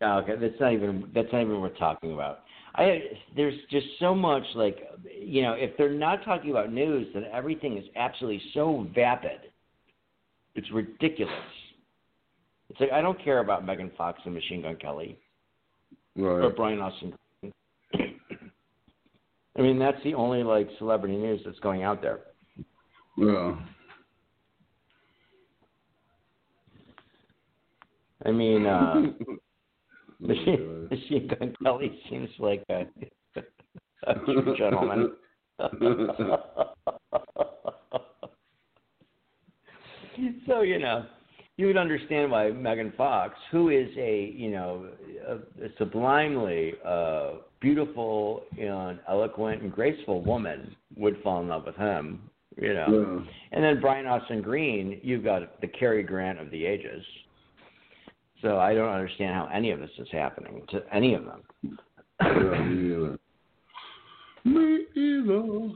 Oh, 0.00 0.18
okay, 0.18 0.34
that's 0.40 0.60
not 0.60 0.72
even 0.72 1.10
that's 1.14 1.28
not 1.32 1.42
even 1.42 1.60
worth 1.60 1.76
talking 1.78 2.12
about. 2.12 2.40
I 2.74 3.00
there's 3.34 3.54
just 3.70 3.86
so 3.98 4.14
much 4.14 4.44
like 4.54 4.78
you 5.20 5.42
know 5.42 5.54
if 5.54 5.76
they're 5.76 5.90
not 5.90 6.24
talking 6.24 6.50
about 6.50 6.72
news, 6.72 7.08
then 7.14 7.24
everything 7.32 7.76
is 7.76 7.84
absolutely 7.96 8.42
so 8.54 8.86
vapid. 8.94 9.50
It's 10.54 10.70
ridiculous. 10.70 11.34
It's 12.70 12.78
like 12.80 12.92
I 12.92 13.00
don't 13.00 13.22
care 13.24 13.38
about 13.40 13.64
Megan 13.64 13.90
Fox 13.96 14.20
and 14.24 14.34
Machine 14.34 14.62
Gun 14.62 14.76
Kelly 14.76 15.18
right. 16.16 16.44
or 16.44 16.50
Brian 16.50 16.78
Austin 16.78 17.14
I 17.94 19.60
mean, 19.60 19.78
that's 19.78 20.02
the 20.04 20.14
only 20.14 20.42
like 20.42 20.68
celebrity 20.78 21.16
news 21.16 21.40
that's 21.44 21.58
going 21.60 21.82
out 21.82 22.00
there. 22.00 22.20
Yeah. 23.16 23.56
I 28.24 28.30
mean, 28.30 28.66
uh, 28.66 28.94
Machine, 30.20 30.88
Machine 30.90 31.28
Gun 31.28 31.54
Kelly 31.62 32.00
seems 32.10 32.28
like 32.38 32.62
a, 32.70 32.84
a 34.06 34.14
true 34.24 34.56
gentleman. 34.56 35.12
so 40.46 40.62
you 40.62 40.78
know, 40.78 41.06
you 41.58 41.66
would 41.66 41.76
understand 41.76 42.30
why 42.30 42.50
Megan 42.52 42.92
Fox, 42.96 43.34
who 43.50 43.68
is 43.68 43.88
a 43.98 44.32
you 44.34 44.50
know 44.50 44.86
a, 45.26 45.34
a 45.64 45.68
sublimely 45.76 46.72
uh, 46.86 47.32
beautiful 47.60 48.44
and 48.58 48.98
eloquent 49.08 49.60
and 49.62 49.70
graceful 49.70 50.22
woman, 50.22 50.74
would 50.96 51.20
fall 51.22 51.42
in 51.42 51.48
love 51.48 51.66
with 51.66 51.76
him. 51.76 52.22
You 52.56 52.74
know, 52.74 52.86
Yeah. 53.24 53.32
and 53.52 53.62
then 53.62 53.80
Brian 53.80 54.06
Austin 54.06 54.40
Green, 54.42 54.98
you've 55.02 55.22
got 55.22 55.60
the 55.60 55.68
Cary 55.68 56.02
Grant 56.02 56.40
of 56.40 56.50
the 56.50 56.64
ages. 56.64 57.04
So 58.42 58.58
I 58.58 58.72
don't 58.74 58.88
understand 58.92 59.34
how 59.34 59.48
any 59.52 59.70
of 59.72 59.80
this 59.80 59.90
is 59.98 60.08
happening 60.10 60.62
to 60.70 60.82
any 60.92 61.14
of 61.14 61.24
them. 61.24 61.42
Yeah, 62.20 62.64
me 62.64 62.94
either. 62.94 63.18
Me 64.44 64.86
either. 64.94 65.72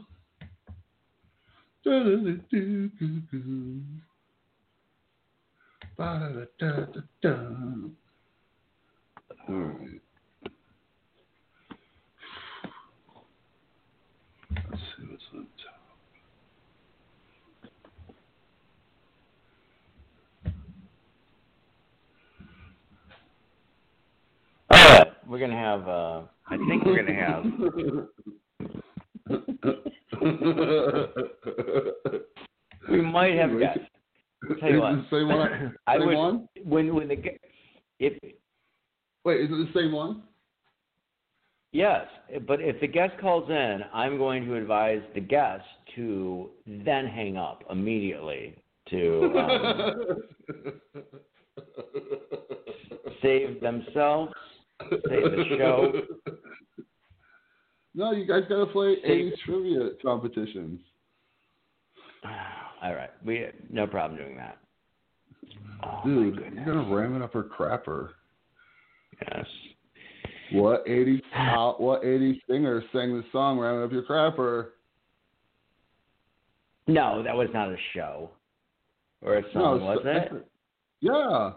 Da-da-da-do-do-do. 5.97 7.03
Ba-da-da-da-da-da. 7.29 7.93
All 9.49 9.55
right. 9.55 10.01
Let's 14.71 14.83
see 14.97 15.05
what's 15.11 15.25
on 15.35 15.47
top. 15.59 15.81
All 24.71 24.79
right, 24.79 25.13
we're 25.27 25.39
gonna 25.39 25.57
have. 25.57 25.89
Uh, 25.89 26.23
I 26.49 26.57
think 26.69 26.85
we're 26.85 26.97
gonna 26.97 27.15
have. 27.15 27.45
We 32.91 33.01
might 33.01 33.35
have 33.37 33.59
guests. 33.59 33.92
Tell 34.61 34.69
you 34.71 34.77
Is 34.77 34.81
what. 34.81 34.97
the 34.97 35.07
same 35.11 35.29
one? 35.29 35.75
I 35.87 35.99
same 35.99 36.07
would 36.07 36.17
one? 36.17 36.49
when 36.65 36.95
when 36.95 37.09
the 37.09 37.17
if 37.99 38.13
Wait, 39.25 39.41
is 39.41 39.49
it 39.51 39.73
the 39.73 39.81
same 39.81 39.93
one? 39.93 40.23
yes, 41.73 42.07
but 42.47 42.61
if 42.61 42.81
the 42.81 42.89
guest 42.89 43.15
calls 43.21 43.49
in, 43.49 43.81
I'm 43.95 44.19
going 44.19 44.45
to 44.47 44.57
advise 44.57 45.01
the 45.15 45.21
guest 45.21 45.63
to 45.95 46.51
then 46.67 47.07
hang 47.07 47.37
up 47.37 47.63
immediately 47.71 48.57
to 48.91 49.33
um, 49.39 50.23
save 53.23 53.61
themselves. 53.61 54.33
Save 55.09 55.31
the 55.31 55.45
show. 55.57 55.93
No, 57.95 58.11
you 58.13 58.27
guys 58.27 58.43
gotta 58.49 58.67
play 58.67 58.97
Save- 59.05 59.33
80s 59.33 59.39
trivia 59.45 59.91
competitions. 60.05 60.81
All 62.83 62.95
right, 62.95 63.11
we 63.25 63.47
no 63.71 63.87
problem 63.87 64.19
doing 64.19 64.37
that. 64.37 64.59
Oh 65.85 66.01
Dude, 66.05 66.37
you're 66.55 66.65
gonna 66.65 66.95
ram 66.95 67.15
it 67.17 67.23
up 67.23 67.33
her 67.35 67.45
crapper. 67.45 68.11
Yes. 69.21 69.47
What 70.53 70.83
eighty? 70.87 71.23
uh, 71.35 71.73
what 71.73 72.03
80s 72.03 72.41
singer 72.49 72.83
sang 72.93 73.17
the 73.17 73.25
song 73.33 73.59
"Ram 73.59 73.81
It 73.81 73.85
Up 73.85 73.93
Your 73.93 74.03
Crapper"? 74.03 74.71
No, 76.87 77.23
that 77.23 77.35
was 77.35 77.49
not 77.55 77.69
a 77.71 77.77
show 77.95 78.31
or 79.23 79.37
a 79.39 79.43
song, 79.53 79.79
no, 79.81 79.87
was 79.87 79.99
so- 80.03 80.09
it? 80.11 80.47
Yeah. 81.01 81.53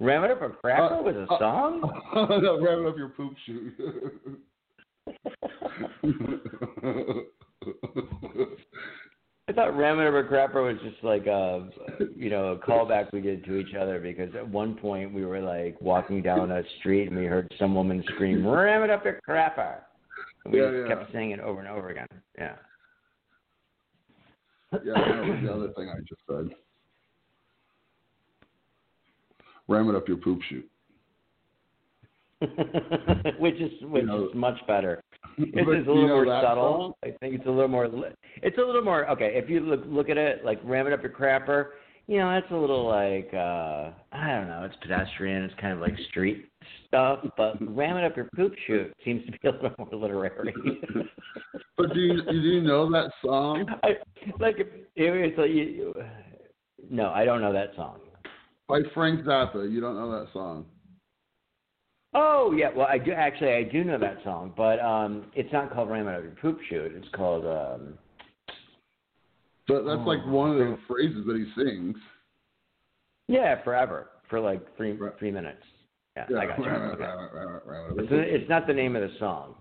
Ram 0.00 0.24
it 0.24 0.30
up 0.30 0.42
a 0.42 0.50
cracker 0.50 0.94
Uh, 0.96 1.02
was 1.02 1.16
a 1.16 1.32
uh, 1.32 1.38
song. 1.38 1.80
no, 2.42 2.60
ram 2.60 2.84
it 2.84 2.88
up 2.88 2.96
your 2.96 3.08
poop 3.10 3.34
chute. 3.46 3.74
I 9.46 9.52
thought 9.52 9.76
Ram 9.76 10.00
It 10.00 10.06
Up 10.06 10.14
a 10.14 10.22
Crapper 10.26 10.64
was 10.64 10.76
just 10.82 11.04
like 11.04 11.26
a, 11.26 11.68
you 12.16 12.30
know, 12.30 12.52
a 12.52 12.58
callback 12.58 13.12
we 13.12 13.20
did 13.20 13.44
to 13.44 13.56
each 13.56 13.74
other 13.74 14.00
because 14.00 14.34
at 14.34 14.48
one 14.48 14.74
point 14.74 15.12
we 15.12 15.26
were 15.26 15.40
like 15.40 15.78
walking 15.82 16.22
down 16.22 16.50
a 16.50 16.62
street 16.78 17.08
and 17.08 17.18
we 17.18 17.26
heard 17.26 17.52
some 17.58 17.74
woman 17.74 18.02
scream, 18.14 18.46
Ram 18.46 18.82
It 18.82 18.90
Up 18.90 19.04
Your 19.04 19.20
Crapper. 19.28 19.80
And 20.44 20.52
we 20.54 20.60
Yeah, 20.60 20.70
just 20.70 20.88
yeah. 20.88 20.94
kept 20.94 21.12
saying 21.12 21.32
it 21.32 21.40
over 21.40 21.60
and 21.60 21.68
over 21.68 21.90
again. 21.90 22.06
Yeah. 22.38 22.56
yeah, 24.72 24.94
that 24.94 25.24
was 25.24 25.38
the 25.42 25.52
other 25.52 25.72
thing 25.74 25.90
I 25.90 25.98
just 26.00 26.22
said. 26.26 26.50
Ram 29.68 29.88
it 29.90 29.94
up 29.94 30.08
your 30.08 30.16
poop 30.18 30.40
chute. 30.48 30.70
which 33.38 33.56
is 33.56 33.70
which 33.82 34.04
know- 34.04 34.28
is 34.28 34.34
much 34.34 34.58
better. 34.66 35.02
This 35.36 35.48
is 35.48 35.86
a 35.86 35.90
little 35.90 36.06
more 36.08 36.26
subtle. 36.26 36.62
song? 36.62 36.92
I 37.02 37.16
think 37.18 37.34
it's 37.34 37.46
a 37.46 37.50
little 37.50 37.68
more. 37.68 37.86
It's 38.42 38.56
a 38.58 38.60
little 38.60 38.82
more 38.84 39.08
okay. 39.10 39.32
If 39.34 39.50
you 39.50 39.60
look 39.60 39.82
look 39.86 40.08
at 40.08 40.16
it 40.16 40.44
like 40.44 40.60
ram 40.64 40.86
it 40.86 40.92
up 40.92 41.02
your 41.02 41.10
crapper, 41.10 41.70
you 42.06 42.18
know 42.18 42.30
that's 42.30 42.50
a 42.52 42.56
little 42.56 42.86
like 42.86 43.30
uh 43.34 43.90
I 44.12 44.28
don't 44.28 44.46
know. 44.46 44.62
It's 44.64 44.76
pedestrian. 44.80 45.42
It's 45.42 45.54
kind 45.60 45.72
of 45.72 45.80
like 45.80 45.94
street 46.10 46.46
stuff. 46.86 47.18
But 47.36 47.56
ram 47.74 47.96
it 47.96 48.04
up 48.04 48.16
your 48.16 48.28
poop 48.36 48.54
chute 48.66 48.92
seems 49.04 49.24
to 49.26 49.32
be 49.32 49.38
a 49.48 49.50
little 49.50 49.72
more 49.78 49.88
literary. 49.92 50.54
But 51.76 51.92
do 51.92 51.98
you, 52.00 52.22
do 52.22 52.36
you 52.36 52.60
know 52.62 52.88
that 52.92 53.10
song 53.20 53.66
I, 53.82 53.96
like 54.38 54.60
if, 54.60 54.68
if 54.68 55.14
it's 55.14 55.36
like 55.36 55.50
you, 55.50 55.64
you, 55.64 55.94
no, 56.88 57.10
I 57.10 57.24
don't 57.24 57.40
know 57.40 57.52
that 57.52 57.70
song. 57.74 57.98
by 58.68 58.80
Frank 58.94 59.24
Zappa? 59.24 59.68
You 59.70 59.80
don't 59.80 59.96
know 59.96 60.12
that 60.12 60.32
song. 60.32 60.66
Oh 62.14 62.52
yeah, 62.56 62.70
well 62.74 62.86
I 62.88 62.98
do 62.98 63.12
actually 63.12 63.52
I 63.52 63.64
do 63.64 63.82
know 63.84 63.98
that 63.98 64.18
song, 64.22 64.52
but 64.56 64.78
um 64.80 65.26
it's 65.34 65.52
not 65.52 65.72
called 65.72 65.90
Ram 65.90 66.06
It 66.08 66.14
Up 66.16 66.22
Your 66.22 66.32
Poop 66.32 66.58
Shoot." 66.68 66.92
It's 66.94 67.08
called 67.14 67.44
um 67.44 67.98
But 69.66 69.84
that's 69.84 70.06
like 70.06 70.20
Oh. 70.24 70.30
one 70.30 70.50
of 70.50 70.56
the 70.58 70.78
phrases 70.86 71.26
that 71.26 71.36
he 71.36 71.46
sings. 71.60 71.96
Yeah, 73.26 73.62
forever 73.64 74.10
for 74.28 74.38
like 74.40 74.60
three 74.76 74.98
three 75.18 75.30
minutes. 75.30 75.62
Yeah, 76.16 76.26
Yeah, 76.30 76.38
I 76.38 76.46
got 76.46 76.58
you. 76.58 76.64
Okay. 76.66 77.02
ram 77.02 77.24
it, 77.24 77.62
ram 77.66 77.98
it. 77.98 78.02
It's, 78.04 78.08
it's 78.42 78.48
not 78.48 78.66
the 78.68 78.74
name 78.74 78.94
of 78.94 79.02
the 79.02 79.16
song. 79.18 79.56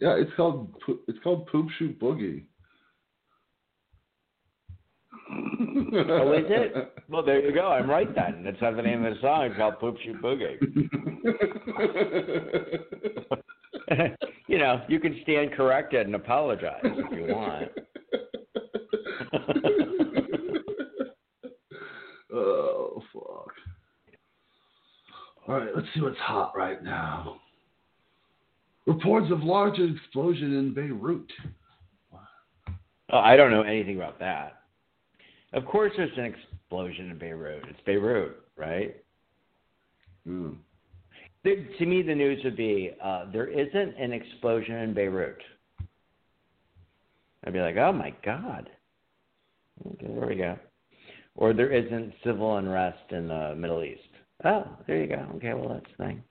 Yeah, 0.00 0.14
it's 0.16 0.30
called 0.36 0.72
it's 1.08 1.18
called 1.24 1.48
Poop 1.48 1.68
Shoot 1.78 1.98
Boogie. 1.98 2.44
Oh, 5.96 6.32
is 6.32 6.44
it? 6.48 6.92
Well, 7.08 7.22
there 7.24 7.40
you 7.40 7.54
go. 7.54 7.68
I'm 7.68 7.88
right 7.88 8.12
then. 8.16 8.42
That's 8.44 8.60
not 8.60 8.74
the 8.74 8.82
name 8.82 9.04
of 9.04 9.14
the 9.14 9.20
song. 9.20 9.44
It's 9.44 9.56
called 9.56 9.78
Poop 9.78 9.96
Shoot 10.04 10.20
Boogie. 10.20 10.58
you 14.48 14.58
know, 14.58 14.82
you 14.88 14.98
can 14.98 15.16
stand 15.22 15.52
corrected 15.52 16.06
and 16.06 16.16
apologize 16.16 16.80
if 16.82 17.12
you 17.12 17.32
want. 17.32 17.70
oh 22.34 23.00
fuck! 23.12 23.52
All 25.46 25.54
right, 25.54 25.70
let's 25.76 25.86
see 25.94 26.00
what's 26.00 26.18
hot 26.18 26.56
right 26.56 26.82
now. 26.82 27.36
Reports 28.86 29.30
of 29.30 29.44
large 29.44 29.78
explosion 29.78 30.58
in 30.58 30.74
Beirut. 30.74 31.30
Oh, 33.12 33.18
I 33.18 33.36
don't 33.36 33.52
know 33.52 33.62
anything 33.62 33.94
about 33.94 34.18
that. 34.18 34.62
Of 35.56 35.64
course, 35.64 35.90
there's 35.96 36.10
an 36.18 36.26
explosion 36.26 37.10
in 37.10 37.18
Beirut. 37.18 37.64
It's 37.70 37.80
Beirut, 37.86 38.44
right? 38.56 38.94
Hmm. 40.26 40.50
The, 41.44 41.66
to 41.78 41.86
me, 41.86 42.02
the 42.02 42.14
news 42.14 42.44
would 42.44 42.58
be 42.58 42.92
uh, 43.02 43.24
there 43.32 43.46
isn't 43.46 43.96
an 43.98 44.12
explosion 44.12 44.74
in 44.76 44.92
Beirut. 44.92 45.38
I'd 47.44 47.54
be 47.54 47.60
like, 47.60 47.76
oh 47.76 47.92
my 47.92 48.12
god. 48.22 48.68
Okay, 49.86 50.06
there 50.06 50.26
we 50.26 50.34
go. 50.36 50.58
Or 51.36 51.54
there 51.54 51.72
isn't 51.72 52.12
civil 52.22 52.58
unrest 52.58 53.10
in 53.10 53.28
the 53.28 53.54
Middle 53.56 53.82
East. 53.82 54.00
Oh, 54.44 54.64
there 54.86 55.00
you 55.00 55.06
go. 55.06 55.26
Okay, 55.36 55.54
well 55.54 55.70
that's 55.70 55.86
the 55.96 56.04
thing. 56.04 56.22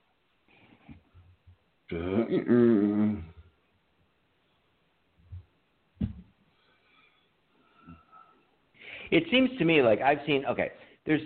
It 9.12 9.24
seems 9.32 9.50
to 9.58 9.66
me 9.66 9.82
like 9.82 10.02
I've 10.02 10.20
seen. 10.26 10.46
Okay, 10.46 10.72
there's 11.06 11.22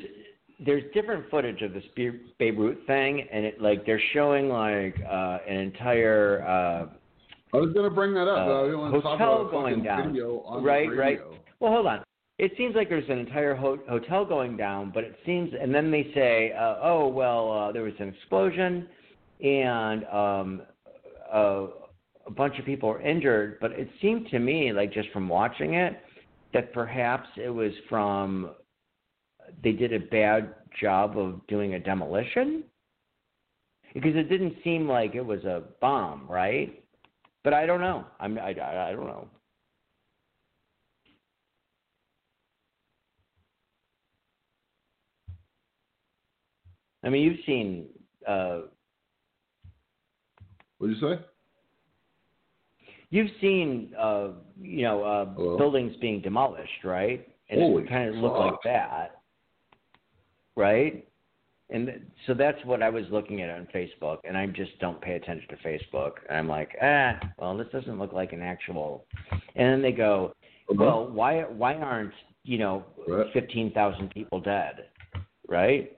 there's 0.65 0.83
different 0.93 1.29
footage 1.29 1.61
of 1.61 1.73
this 1.73 1.83
Be- 1.95 2.19
Beirut 2.37 2.79
thing, 2.85 3.27
and 3.31 3.45
it 3.45 3.61
like 3.61 3.85
they're 3.85 4.01
showing 4.13 4.49
like 4.49 4.95
uh, 5.09 5.37
an 5.47 5.57
entire 5.57 6.43
uh, 6.45 6.85
I 7.53 7.57
was 7.57 7.73
gonna 7.73 7.89
bring 7.89 8.13
that 8.13 8.27
up, 8.27 8.37
uh, 8.37 8.45
but 8.45 8.59
I 8.59 8.63
didn't 8.65 8.79
want 8.79 8.93
to 8.93 9.01
talk 9.01 9.19
hotel 9.19 9.49
going 9.49 9.83
down. 9.83 10.13
Right, 10.61 10.87
right. 10.95 11.19
Well, 11.59 11.71
hold 11.71 11.87
on. 11.87 12.03
It 12.37 12.53
seems 12.57 12.75
like 12.75 12.87
there's 12.87 13.09
an 13.09 13.17
entire 13.17 13.53
ho- 13.55 13.79
hotel 13.89 14.23
going 14.23 14.55
down, 14.55 14.91
but 14.93 15.03
it 15.03 15.15
seems, 15.25 15.51
and 15.59 15.75
then 15.75 15.91
they 15.91 16.09
say, 16.13 16.53
uh, 16.53 16.75
"Oh, 16.81 17.07
well, 17.07 17.51
uh, 17.51 17.71
there 17.71 17.83
was 17.83 17.93
an 17.99 18.09
explosion, 18.09 18.87
and 19.43 20.05
um, 20.05 20.61
uh, 21.33 21.67
a 22.27 22.31
bunch 22.31 22.57
of 22.59 22.65
people 22.65 22.89
were 22.89 23.01
injured." 23.01 23.57
But 23.59 23.71
it 23.71 23.89
seemed 24.01 24.29
to 24.29 24.39
me, 24.39 24.71
like 24.71 24.93
just 24.93 25.09
from 25.09 25.27
watching 25.27 25.73
it, 25.73 25.99
that 26.53 26.73
perhaps 26.73 27.27
it 27.37 27.49
was 27.49 27.71
from 27.87 28.51
they 29.63 29.71
did 29.71 29.93
a 29.93 29.99
bad 29.99 30.53
job 30.79 31.17
of 31.17 31.45
doing 31.47 31.73
a 31.73 31.79
demolition 31.79 32.63
because 33.93 34.15
it 34.15 34.29
didn't 34.29 34.55
seem 34.63 34.87
like 34.87 35.15
it 35.15 35.25
was 35.25 35.43
a 35.45 35.63
bomb, 35.81 36.27
right? 36.29 36.83
But 37.43 37.53
I 37.53 37.65
don't 37.65 37.81
know. 37.81 38.05
I'm 38.19 38.37
I, 38.37 38.49
I, 38.49 38.91
don't 38.91 39.07
know. 39.07 39.27
I 47.03 47.09
mean, 47.09 47.23
you've 47.23 47.45
seen 47.45 47.87
uh, 48.27 48.61
what 50.77 50.87
did 50.87 50.97
you 50.97 51.15
say? 51.15 51.28
You've 53.09 53.31
seen 53.41 53.93
uh, 53.99 54.29
you 54.61 54.83
know 54.83 55.03
uh, 55.03 55.25
Hello? 55.33 55.57
buildings 55.57 55.95
being 56.01 56.21
demolished, 56.21 56.83
right? 56.83 57.27
And 57.49 57.61
Holy 57.61 57.83
it 57.83 57.89
kind 57.89 58.09
of 58.09 58.15
looked 58.15 58.37
like 58.37 58.53
that, 58.63 59.21
right? 60.55 61.05
And 61.71 61.87
th- 61.87 62.01
so 62.25 62.33
that's 62.33 62.63
what 62.65 62.81
I 62.81 62.89
was 62.89 63.05
looking 63.11 63.41
at 63.41 63.49
on 63.49 63.67
Facebook, 63.73 64.17
and 64.23 64.35
I 64.37 64.47
just 64.47 64.77
don't 64.79 64.99
pay 65.01 65.13
attention 65.13 65.47
to 65.49 65.55
Facebook. 65.57 66.13
And 66.27 66.37
I'm 66.37 66.47
like, 66.47 66.75
ah, 66.81 67.19
well, 67.37 67.55
this 67.57 67.67
doesn't 67.71 67.99
look 67.99 68.11
like 68.11 68.33
an 68.33 68.41
actual. 68.41 69.05
And 69.55 69.73
then 69.73 69.81
they 69.81 69.91
go, 69.91 70.33
well, 70.69 71.07
why 71.07 71.41
why 71.41 71.75
aren't 71.75 72.13
you 72.43 72.57
know 72.57 72.85
Right. 73.07 73.27
fifteen 73.33 73.71
thousand 73.73 74.09
people 74.11 74.39
dead, 74.39 74.85
right? 75.47 75.95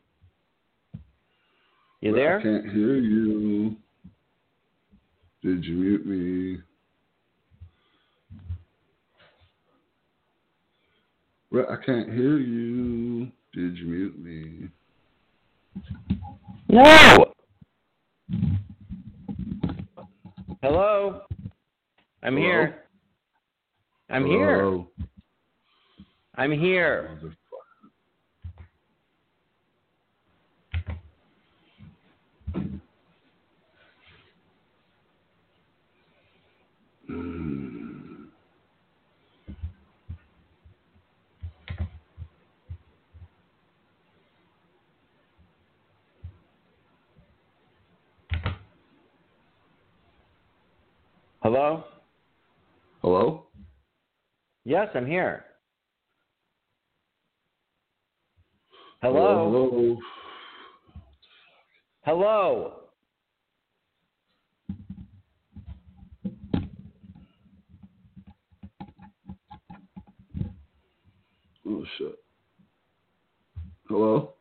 You 2.02 2.14
I 2.14 2.16
there? 2.18 2.40
I 2.40 2.44
can't 2.44 2.66
hear 2.66 2.96
you. 2.96 3.76
Did 5.44 5.66
you 5.66 5.76
mute 5.76 6.06
me? 6.06 6.62
Right, 11.54 11.66
I 11.70 11.76
can't 11.86 12.08
hear 12.08 12.38
you. 12.38 13.30
Did 13.54 13.78
you 13.78 13.86
mute 13.86 14.18
me? 14.18 14.70
No. 16.70 17.34
Hello. 20.62 21.24
I'm 22.24 22.38
Hello? 22.38 22.40
here. 22.40 22.84
I'm 24.10 24.26
here. 24.26 24.78
I'm 26.36 26.52
here. 26.54 27.20
Mm. 37.10 37.71
Hello. 51.44 51.84
Hello? 53.02 53.48
Yes, 54.64 54.90
I'm 54.94 55.08
here. 55.08 55.44
Hello. 59.02 59.50
Hello? 59.50 59.98
Hello. 62.06 62.74
Oh 71.68 71.86
shit. 71.98 72.16
Hello? 73.90 74.36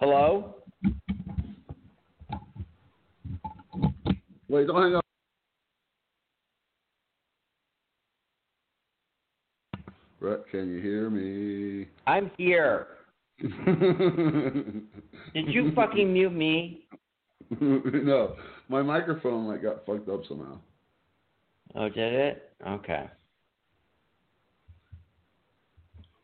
Hello. 0.00 0.56
Wait, 4.48 4.66
don't 4.66 4.82
hang 4.82 4.96
up. 4.96 5.05
Can 10.56 10.72
you 10.72 10.80
hear 10.80 11.10
me? 11.10 11.88
I'm 12.06 12.30
here. 12.38 12.86
Did 13.40 13.50
you 15.48 15.72
fucking 15.74 16.12
mute 16.12 16.32
me? 16.32 16.86
no, 17.60 18.36
my 18.68 18.80
microphone 18.80 19.46
like 19.46 19.62
got 19.62 19.84
fucked 19.84 20.08
up 20.08 20.22
somehow. 20.26 20.58
Oh, 21.74 21.88
did 21.90 22.14
it? 22.14 22.52
Okay. 22.66 23.04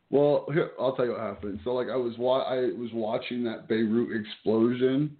Well, 0.09 0.47
here, 0.51 0.71
I'll 0.79 0.95
tell 0.95 1.05
you 1.05 1.11
what 1.11 1.21
happened. 1.21 1.59
So 1.63 1.73
like 1.73 1.89
I 1.89 1.95
was 1.95 2.17
wa- 2.17 2.41
I 2.41 2.71
was 2.77 2.89
watching 2.91 3.43
that 3.43 3.67
Beirut 3.67 4.19
explosion, 4.19 5.15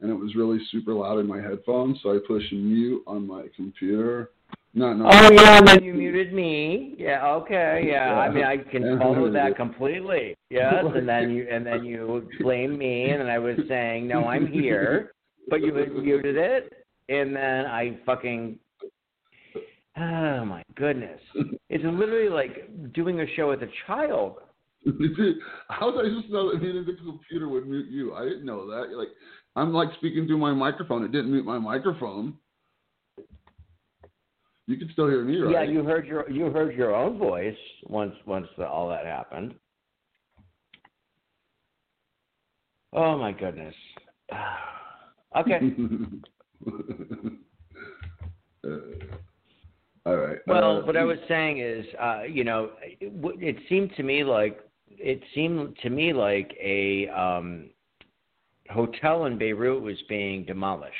and 0.00 0.10
it 0.10 0.14
was 0.14 0.34
really 0.34 0.58
super 0.70 0.92
loud 0.92 1.18
in 1.18 1.26
my 1.26 1.40
headphones. 1.40 1.98
So 2.02 2.14
I 2.14 2.18
pushed 2.26 2.52
mute 2.52 3.02
on 3.06 3.26
my 3.26 3.46
computer. 3.56 4.30
No, 4.74 4.92
no. 4.92 5.08
Oh 5.10 5.32
yeah, 5.32 5.58
and 5.58 5.66
then 5.66 5.82
you 5.82 5.94
muted 5.94 6.32
me. 6.32 6.59
Yeah, 6.98 7.26
okay, 7.26 7.82
yeah. 7.86 8.14
I 8.14 8.30
mean, 8.30 8.44
I 8.44 8.56
can 8.58 8.98
follow 8.98 9.30
that 9.32 9.56
completely. 9.64 10.36
Yes, 10.50 10.84
and 10.94 11.08
then 11.08 11.30
you 11.30 11.46
and 11.50 11.66
then 11.66 11.84
you 11.84 12.28
blame 12.40 12.78
me, 12.78 13.10
and 13.10 13.20
then 13.20 13.28
I 13.28 13.38
was 13.38 13.56
saying, 13.68 14.06
no, 14.08 14.26
I'm 14.26 14.46
here, 14.46 15.12
but 15.48 15.60
you 15.60 15.72
muted 15.72 16.36
it, 16.36 16.72
and 17.08 17.34
then 17.34 17.66
I 17.66 17.98
fucking. 18.04 18.58
Oh 19.96 20.44
my 20.44 20.62
goodness! 20.76 21.20
It's 21.68 21.84
literally 21.84 22.28
like 22.28 22.92
doing 22.94 23.20
a 23.20 23.26
show 23.36 23.50
with 23.50 23.62
a 23.62 23.70
child. 23.86 24.36
How 25.68 25.90
did 25.90 26.06
I 26.06 26.20
just 26.20 26.32
know 26.32 26.52
that 26.52 26.60
the 26.60 26.96
computer 27.04 27.48
would 27.48 27.68
mute 27.68 27.88
you? 27.90 28.14
I 28.14 28.24
didn't 28.24 28.46
know 28.46 28.66
that. 28.68 28.96
Like 28.96 29.08
I'm 29.56 29.72
like 29.72 29.88
speaking 29.98 30.26
through 30.26 30.38
my 30.38 30.52
microphone. 30.52 31.04
It 31.04 31.12
didn't 31.12 31.32
mute 31.32 31.44
my 31.44 31.58
microphone. 31.58 32.34
You 34.70 34.76
can 34.76 34.88
still 34.92 35.08
hear 35.08 35.24
me, 35.24 35.36
right? 35.38 35.52
Yeah, 35.52 35.62
you 35.62 35.82
heard 35.82 36.06
your 36.06 36.30
you 36.30 36.44
heard 36.44 36.76
your 36.76 36.94
own 36.94 37.18
voice 37.18 37.56
once 37.88 38.14
once 38.24 38.46
the, 38.56 38.64
all 38.64 38.88
that 38.90 39.04
happened. 39.04 39.52
Oh 42.92 43.18
my 43.18 43.32
goodness. 43.32 43.74
okay. 45.36 45.60
Uh, 48.62 48.76
all 50.04 50.16
right. 50.18 50.36
Well, 50.46 50.82
uh, 50.82 50.84
what 50.84 50.94
I 50.94 51.02
was 51.02 51.16
saying 51.26 51.60
is, 51.60 51.86
uh, 51.98 52.24
you 52.24 52.44
know, 52.44 52.72
it, 52.82 53.10
it 53.40 53.56
seemed 53.70 53.90
to 53.96 54.02
me 54.02 54.22
like 54.22 54.60
it 54.86 55.22
seemed 55.34 55.78
to 55.82 55.88
me 55.88 56.12
like 56.12 56.54
a 56.62 57.08
um, 57.08 57.70
hotel 58.68 59.24
in 59.24 59.38
Beirut 59.38 59.80
was 59.80 59.96
being 60.10 60.44
demolished, 60.44 60.94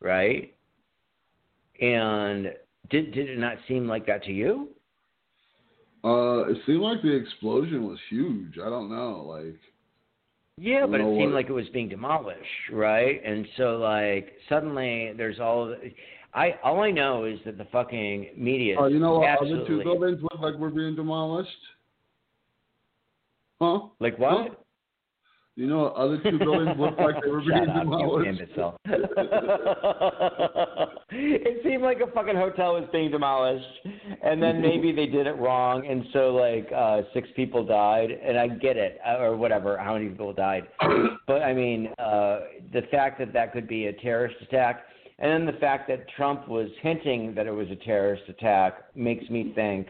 right? 0.00 0.54
And 1.80 2.52
did 2.90 3.12
did 3.12 3.28
it 3.30 3.38
not 3.38 3.56
seem 3.68 3.86
like 3.88 4.06
that 4.06 4.24
to 4.24 4.32
you? 4.32 4.68
Uh, 6.02 6.48
it 6.48 6.56
seemed 6.66 6.80
like 6.80 7.02
the 7.02 7.14
explosion 7.14 7.86
was 7.86 7.98
huge. 8.08 8.54
I 8.58 8.70
don't 8.70 8.88
know, 8.90 9.24
like. 9.28 9.58
Yeah, 10.56 10.86
but 10.86 11.00
it 11.00 11.04
seemed 11.04 11.32
what- 11.32 11.34
like 11.34 11.48
it 11.48 11.52
was 11.52 11.68
being 11.70 11.88
demolished, 11.88 12.70
right? 12.72 13.20
And 13.24 13.46
so 13.56 13.76
like 13.78 14.32
suddenly 14.48 15.12
there's 15.16 15.40
all 15.40 15.66
the, 15.66 15.92
I 16.34 16.58
all 16.62 16.80
I 16.80 16.90
know 16.90 17.24
is 17.24 17.38
that 17.44 17.56
the 17.58 17.64
fucking 17.66 18.30
media 18.36 18.76
Oh, 18.78 18.86
you 18.86 18.98
know 18.98 19.18
what? 19.20 19.40
Other 19.40 19.64
two 19.66 19.82
buildings 19.82 20.22
look 20.22 20.40
like 20.40 20.54
we're 20.56 20.70
being 20.70 20.94
demolished. 20.96 21.50
Huh? 23.60 23.88
like 24.00 24.18
what? 24.18 24.48
Huh? 24.48 24.54
You 25.60 25.66
know? 25.66 25.88
Other 25.88 26.16
two 26.22 26.38
buildings 26.38 26.70
look 26.78 26.96
like 26.96 27.22
they 27.22 27.30
were 27.30 27.40
being 27.40 27.66
Shut 27.66 27.68
up, 27.68 27.84
you 27.84 27.90
demolished. 27.90 28.40
it 31.10 31.62
seemed 31.62 31.82
like 31.82 32.00
a 32.00 32.06
fucking 32.12 32.34
hotel 32.34 32.80
was 32.80 32.88
being 32.90 33.10
demolished, 33.10 33.66
and 34.22 34.42
then 34.42 34.62
maybe 34.68 34.90
they 34.90 35.04
did 35.04 35.26
it 35.26 35.36
wrong, 35.36 35.86
and 35.86 36.06
so 36.14 36.34
like 36.34 36.66
uh 36.74 37.02
six 37.12 37.28
people 37.36 37.62
died, 37.62 38.10
and 38.10 38.38
I 38.38 38.48
get 38.48 38.78
it, 38.78 39.00
uh, 39.06 39.18
or 39.18 39.36
whatever, 39.36 39.76
how 39.76 39.92
many 39.92 40.08
people 40.08 40.32
died. 40.32 40.66
But 41.26 41.42
I 41.42 41.52
mean, 41.52 41.88
uh 41.98 42.40
the 42.72 42.80
fact 42.90 43.18
that 43.18 43.34
that 43.34 43.52
could 43.52 43.68
be 43.68 43.84
a 43.86 43.92
terrorist 43.92 44.36
attack, 44.40 44.84
and 45.18 45.30
then 45.30 45.44
the 45.44 45.60
fact 45.60 45.88
that 45.88 46.08
Trump 46.16 46.48
was 46.48 46.70
hinting 46.80 47.34
that 47.34 47.46
it 47.46 47.52
was 47.52 47.68
a 47.70 47.76
terrorist 47.76 48.22
attack 48.28 48.96
makes 48.96 49.28
me 49.28 49.52
think, 49.54 49.88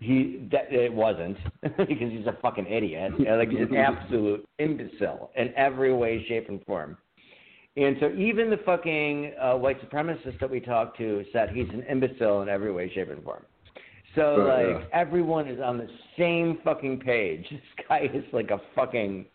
he 0.00 0.48
that 0.50 0.72
it 0.72 0.92
wasn't 0.92 1.36
because 1.62 2.10
he's 2.10 2.26
a 2.26 2.36
fucking 2.42 2.66
idiot. 2.66 3.12
Like 3.34 3.50
he's 3.50 3.60
an 3.60 3.76
absolute 3.76 4.46
imbecile 4.58 5.30
in 5.36 5.52
every 5.56 5.92
way, 5.92 6.24
shape, 6.28 6.48
and 6.48 6.64
form. 6.64 6.96
And 7.76 7.96
so 7.98 8.10
even 8.12 8.50
the 8.50 8.58
fucking 8.64 9.32
uh, 9.40 9.54
white 9.54 9.80
supremacist 9.82 10.38
that 10.40 10.48
we 10.48 10.60
talked 10.60 10.96
to 10.98 11.24
said 11.32 11.50
he's 11.50 11.68
an 11.70 11.84
imbecile 11.90 12.42
in 12.42 12.48
every 12.48 12.72
way, 12.72 12.90
shape, 12.94 13.10
and 13.10 13.22
form. 13.24 13.44
So 14.14 14.36
like 14.46 14.88
everyone 14.92 15.48
is 15.48 15.60
on 15.60 15.78
the 15.78 15.88
same 16.18 16.58
fucking 16.64 17.00
page. 17.00 17.46
This 17.50 17.86
guy 17.88 18.10
is 18.12 18.24
like 18.32 18.50
a 18.50 18.60
fucking. 18.74 19.26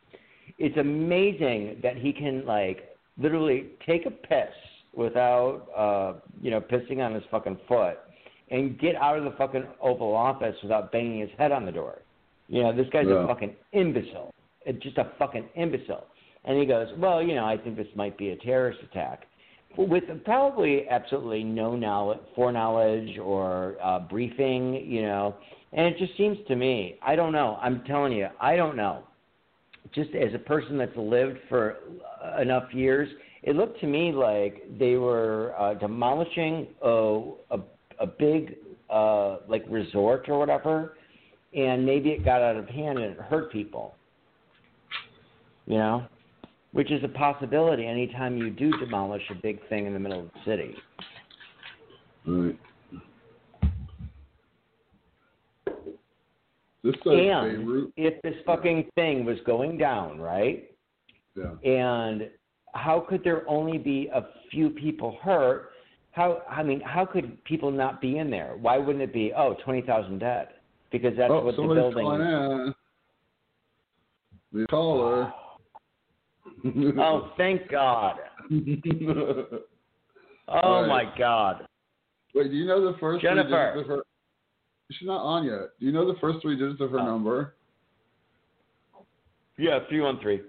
It's 0.57 0.77
amazing 0.77 1.79
that 1.83 1.97
he 1.97 2.13
can 2.13 2.45
like 2.45 2.89
literally 3.17 3.67
take 3.85 4.05
a 4.05 4.11
piss 4.11 4.53
without 4.93 5.67
uh 5.75 6.19
you 6.41 6.49
know 6.49 6.59
pissing 6.59 6.99
on 6.99 7.13
his 7.13 7.23
fucking 7.29 7.57
foot 7.67 7.97
and 8.51 8.79
get 8.79 8.95
out 8.95 9.17
of 9.17 9.23
the 9.23 9.31
fucking 9.31 9.65
Oval 9.81 10.15
Office 10.15 10.55
without 10.61 10.91
banging 10.91 11.19
his 11.19 11.29
head 11.37 11.51
on 11.51 11.65
the 11.65 11.71
door. 11.71 11.99
You 12.47 12.63
know, 12.63 12.73
this 12.73 12.87
guy's 12.89 13.07
Yeah. 13.07 13.23
a 13.23 13.27
fucking 13.27 13.55
imbecile. 13.73 14.33
It's 14.65 14.81
just 14.83 14.97
a 14.97 15.05
fucking 15.17 15.49
imbecile. 15.55 16.07
And 16.45 16.57
he 16.57 16.65
goes, 16.65 16.87
well, 16.97 17.21
you 17.21 17.35
know, 17.35 17.45
I 17.45 17.57
think 17.57 17.75
this 17.75 17.87
might 17.95 18.17
be 18.17 18.29
a 18.29 18.35
terrorist 18.37 18.81
attack. 18.83 19.27
With 19.77 20.03
probably 20.25 20.89
absolutely 20.89 21.43
no 21.43 21.75
knowledge, 21.75 22.19
foreknowledge 22.35 23.19
or 23.19 23.77
uh, 23.81 23.99
briefing, 23.99 24.73
you 24.73 25.03
know. 25.03 25.35
And 25.73 25.85
it 25.85 25.97
just 25.99 26.17
seems 26.17 26.37
to 26.47 26.55
me, 26.55 26.97
I 27.03 27.15
don't 27.15 27.31
know. 27.31 27.59
I'm 27.61 27.83
telling 27.85 28.13
you, 28.13 28.27
I 28.41 28.55
don't 28.55 28.75
know. 28.75 29.03
Just 29.93 30.09
as 30.15 30.33
a 30.33 30.39
person 30.39 30.77
that's 30.77 30.95
lived 30.97 31.37
for 31.47 31.77
uh, 32.23 32.41
enough 32.41 32.73
years, 32.73 33.07
it 33.43 33.55
looked 33.55 33.79
to 33.81 33.87
me 33.87 34.11
like 34.11 34.63
they 34.79 34.95
were 34.95 35.53
uh, 35.57 35.75
demolishing 35.75 36.67
a, 36.81 37.21
a 37.51 37.59
a 37.99 38.07
big 38.07 38.55
uh 38.89 39.37
like 39.47 39.63
resort 39.69 40.27
or 40.29 40.39
whatever 40.39 40.95
and 41.53 41.85
maybe 41.85 42.09
it 42.09 42.23
got 42.23 42.41
out 42.41 42.55
of 42.55 42.67
hand 42.67 42.97
and 42.99 43.11
it 43.13 43.19
hurt 43.21 43.51
people 43.51 43.95
you 45.65 45.77
know 45.77 46.05
which 46.71 46.91
is 46.91 47.03
a 47.03 47.07
possibility 47.07 47.85
anytime 47.85 48.37
you 48.37 48.49
do 48.49 48.71
demolish 48.77 49.23
a 49.31 49.35
big 49.35 49.59
thing 49.69 49.85
in 49.85 49.93
the 49.93 49.99
middle 49.99 50.19
of 50.21 50.29
the 50.33 50.39
city 50.51 50.75
Right. 52.25 52.59
This 56.83 56.95
and 57.05 57.65
Beirut. 57.65 57.91
if 57.97 58.21
this 58.21 58.35
fucking 58.45 58.89
thing 58.95 59.25
was 59.25 59.37
going 59.45 59.77
down 59.77 60.19
right 60.19 60.69
Yeah. 61.35 61.55
and 61.63 62.29
how 62.73 62.99
could 63.01 63.23
there 63.23 63.47
only 63.49 63.77
be 63.77 64.07
a 64.13 64.27
few 64.51 64.69
people 64.69 65.17
hurt 65.21 65.71
how 66.11 66.41
i 66.49 66.61
mean 66.63 66.81
how 66.81 67.05
could 67.05 67.41
people 67.45 67.71
not 67.71 68.01
be 68.01 68.17
in 68.17 68.29
there 68.29 68.55
why 68.59 68.77
wouldn't 68.77 69.01
it 69.03 69.13
be 69.13 69.31
oh 69.37 69.55
twenty 69.63 69.81
thousand 69.81 70.19
dead 70.19 70.49
because 70.91 71.13
that's 71.17 71.29
oh, 71.31 71.43
what 71.45 71.55
the 71.55 71.61
building 71.61 71.93
calling 72.03 72.21
in. 72.21 72.73
The 74.51 74.65
caller. 74.67 75.31
oh 76.97 77.31
thank 77.37 77.69
god 77.69 78.15
Oh 80.51 80.81
Right. 80.81 80.87
my 80.87 81.03
God, 81.17 81.67
Wait, 82.33 82.49
do 82.49 82.57
you 82.57 82.65
know 82.65 82.91
the 82.91 82.97
first 82.97 83.21
Jennifer. 83.21 83.69
three 83.73 83.81
of 83.81 83.87
her? 83.87 84.03
She's 84.91 85.07
not 85.07 85.21
on 85.21 85.45
yet. 85.45 85.77
Do 85.79 85.85
you 85.85 85.91
know 85.91 86.11
the 86.11 86.17
first 86.19 86.39
three 86.41 86.55
digits 86.57 86.81
of 86.81 86.89
her 86.89 86.99
Oh. 86.99 87.05
number? 87.05 87.53
yeah, 89.59 89.79
three 89.89 90.01
one 90.01 90.19
three, 90.21 90.41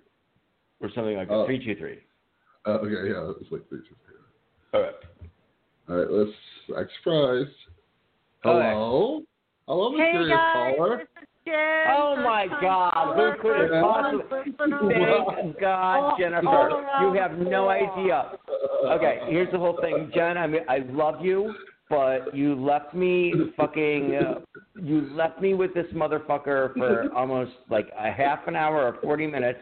or 0.80 0.88
something 0.94 1.16
like 1.16 1.28
that. 1.28 1.34
Oh. 1.34 1.44
Three 1.44 1.62
two 1.62 1.74
three. 1.76 1.98
Uh, 2.66 2.78
okay, 2.78 3.10
yeah, 3.10 3.30
it's 3.40 3.50
like 3.52 3.68
three, 3.68 3.80
two, 3.80 3.94
three. 4.06 4.16
All 4.72 4.80
right. 4.86 4.94
All 5.90 5.96
right, 5.96 6.10
let's 6.10 6.30
act 6.78 6.90
surprised. 7.02 7.48
Okay. 8.44 8.70
Hello? 8.72 9.22
Hello, 9.66 9.90
Hey 9.90 10.12
mysterious 10.12 10.30
guys, 10.30 10.74
caller. 10.76 10.96
this 10.98 11.06
is 11.22 11.28
Jen. 11.46 11.54
Oh 11.96 12.16
my 12.24 12.46
God, 12.60 13.16
who 13.16 13.42
could 13.42 13.60
have 13.60 13.70
first-time 13.70 14.22
possibly- 14.28 14.94
Thank 15.34 15.58
God, 15.60 16.12
Oh, 16.14 16.18
Jennifer. 16.18 16.48
all 16.48 16.74
around 16.74 17.02
You 17.14 17.20
have 17.20 17.38
no 17.38 17.68
idea. 17.68 18.38
Okay, 18.84 19.20
here's 19.26 19.50
the 19.50 19.58
whole 19.58 19.76
thing, 19.80 20.10
Jen. 20.14 20.38
I 20.38 20.46
mean, 20.46 20.62
I 20.68 20.78
love 20.90 21.24
you, 21.24 21.54
but 21.88 22.34
you 22.34 22.54
left 22.54 22.94
me 22.94 23.50
fucking. 23.56 24.14
Uh, 24.14 24.40
you 24.80 25.00
left 25.12 25.40
me 25.40 25.54
with 25.54 25.74
this 25.74 25.86
motherfucker 25.92 26.72
for 26.76 27.12
almost 27.14 27.52
like 27.68 27.90
a 27.98 28.10
half 28.12 28.46
an 28.46 28.54
hour 28.56 28.84
or 28.86 28.92
forty 29.02 29.26
minutes. 29.26 29.60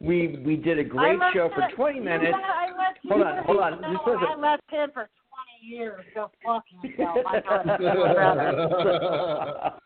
We 0.00 0.38
we 0.44 0.56
did 0.56 0.78
a 0.78 0.84
great 0.84 1.18
show 1.32 1.48
for 1.54 1.68
twenty 1.74 2.00
minutes. 2.00 2.32
know, 2.36 2.42
I 2.42 2.66
left 2.76 2.98
Hold 3.08 3.22
on, 3.22 3.44
hold 3.44 3.58
on, 3.60 3.72
just 3.94 4.06
listen. 4.06 4.26
I 4.28 4.34
left 4.36 4.70
him 4.70 4.90
for 4.92 5.08
20 5.08 5.23
years. 5.64 6.04
Go 6.14 6.30
fuck 6.44 6.64
yourself. 6.82 7.18
I 7.26 7.40
got 7.40 7.80
you, 7.80 7.86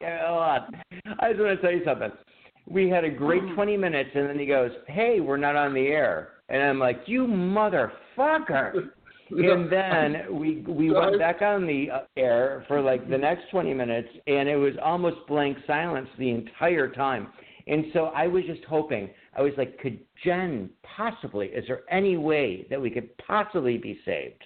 yeah. 0.01 0.59
I 1.21 1.31
just 1.31 1.41
want 1.41 1.57
to 1.57 1.63
tell 1.63 1.73
you 1.73 1.83
something. 1.85 2.11
We 2.67 2.91
had 2.91 3.05
a 3.05 3.11
great 3.11 3.43
20 3.55 3.77
minutes, 3.77 4.11
and 4.15 4.29
then 4.29 4.39
he 4.39 4.47
goes, 4.47 4.71
"Hey, 4.87 5.21
we're 5.21 5.39
not 5.39 5.57
on 5.57 5.73
the 5.73 5.87
air," 5.87 6.31
and 6.49 6.63
I'm 6.63 6.79
like, 6.79 7.01
"You 7.07 7.27
motherfucker!" 7.27 8.91
And 9.31 9.71
then 9.71 10.39
we 10.39 10.63
we 10.67 10.91
went 10.91 11.19
back 11.19 11.43
on 11.43 11.67
the 11.67 11.91
uh, 11.91 12.01
air 12.17 12.65
for 12.67 12.81
like 12.81 13.11
the 13.11 13.19
next 13.19 13.51
20 13.51 13.75
minutes, 13.75 14.09
and 14.27 14.49
it 14.49 14.57
was 14.57 14.73
almost 14.83 15.17
blank 15.29 15.59
silence 15.67 16.09
the 16.19 16.31
entire 16.31 16.89
time. 16.89 17.29
And 17.67 17.85
so 17.93 18.07
I 18.07 18.27
was 18.27 18.45
just 18.47 18.65
hoping. 18.65 19.11
I 19.37 19.43
was 19.43 19.53
like, 19.59 19.79
could 19.79 20.01
Jen 20.25 20.71
possibly? 20.97 21.49
Is 21.49 21.65
there 21.69 21.83
any 21.91 22.17
way 22.17 22.67
that 22.71 22.81
we 22.81 22.91
could 22.91 23.15
possibly 23.19 23.77
be 23.77 24.01
saved? 24.05 24.43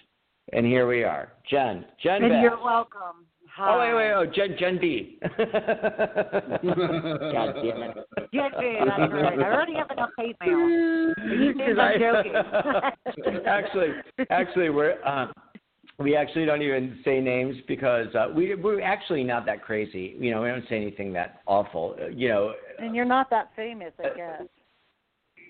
And 0.52 0.66
here 0.66 0.86
we 0.86 1.02
are, 1.02 1.32
Jen. 1.50 1.84
Jen. 2.02 2.22
And 2.24 2.30
Bass. 2.32 2.42
you're 2.42 2.62
welcome. 2.62 3.24
Hi. 3.54 3.74
Oh 3.74 3.78
wait, 3.80 3.94
wait, 3.94 4.12
oh 4.12 4.26
Jen, 4.26 4.56
Jen 4.58 4.78
B. 4.80 5.18
God 5.22 5.38
damn 7.62 7.82
it. 7.82 7.96
Jen 8.32 8.50
B, 8.58 8.78
that's 8.86 9.12
right. 9.12 9.38
I 9.38 9.42
already 9.44 9.74
have 9.74 9.90
enough 9.90 10.10
hate 10.16 10.36
mail. 10.40 10.58
You 10.58 11.54
think 11.56 11.78
I'm 11.78 11.98
joking. 12.00 12.34
actually, 13.46 13.88
actually, 14.30 14.70
we're 14.70 15.02
uh, 15.04 15.26
we 15.98 16.16
actually 16.16 16.46
don't 16.46 16.62
even 16.62 16.98
say 17.04 17.20
names 17.20 17.56
because 17.68 18.06
uh, 18.14 18.28
we 18.34 18.54
we're 18.54 18.80
actually 18.80 19.22
not 19.24 19.44
that 19.46 19.62
crazy. 19.62 20.16
You 20.18 20.30
know, 20.30 20.42
we 20.42 20.48
don't 20.48 20.66
say 20.68 20.76
anything 20.76 21.12
that 21.14 21.40
awful. 21.46 21.96
Uh, 22.00 22.08
You 22.08 22.28
know, 22.28 22.54
And 22.78 22.94
you're 22.94 23.04
not 23.04 23.28
that 23.30 23.50
famous, 23.54 23.92
I 23.98 24.16
guess. 24.16 24.42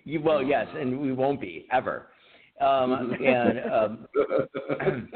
you, 0.05 0.21
well, 0.21 0.43
yes, 0.43 0.67
and 0.77 1.01
we 1.01 1.13
won't 1.13 1.41
be 1.41 1.67
ever. 1.73 2.09
Um, 2.63 3.17
and 3.25 3.59
um, 3.73 4.07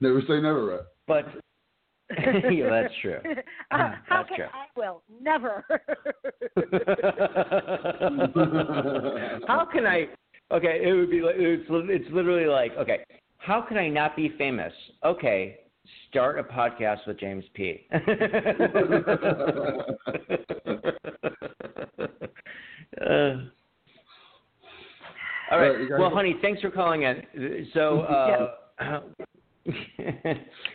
never 0.00 0.20
say 0.28 0.40
never, 0.40 0.66
right? 0.66 0.80
but 1.06 1.26
yeah, 2.50 2.68
that's 2.70 2.94
true. 3.00 3.20
Uh, 3.72 3.96
how 4.08 4.22
can 4.22 4.36
true. 4.36 4.46
I 4.46 4.66
will 4.76 5.02
never. 5.20 5.64
how 9.48 9.64
can 9.64 9.84
I? 9.84 10.06
Okay, 10.52 10.82
it 10.84 10.92
would 10.92 11.10
be 11.10 11.20
like 11.20 11.34
it's 11.36 11.64
it's 11.68 12.08
literally 12.12 12.46
like 12.46 12.76
okay, 12.76 13.04
how 13.38 13.60
can 13.60 13.76
I 13.76 13.88
not 13.88 14.14
be 14.14 14.28
famous? 14.38 14.72
Okay, 15.04 15.58
start 16.08 16.38
a 16.38 16.44
podcast 16.44 17.04
with 17.08 17.18
James 17.18 17.44
P. 17.54 17.88
Uh, 23.04 23.50
all 25.50 25.58
Right, 25.58 25.68
right. 25.70 25.80
you 25.80 25.88
guys- 25.88 25.98
Well, 26.00 26.10
honey, 26.10 26.36
thanks 26.42 26.60
for 26.60 26.70
calling 26.70 27.02
in. 27.02 27.68
So, 27.74 28.00
uh, 28.00 29.00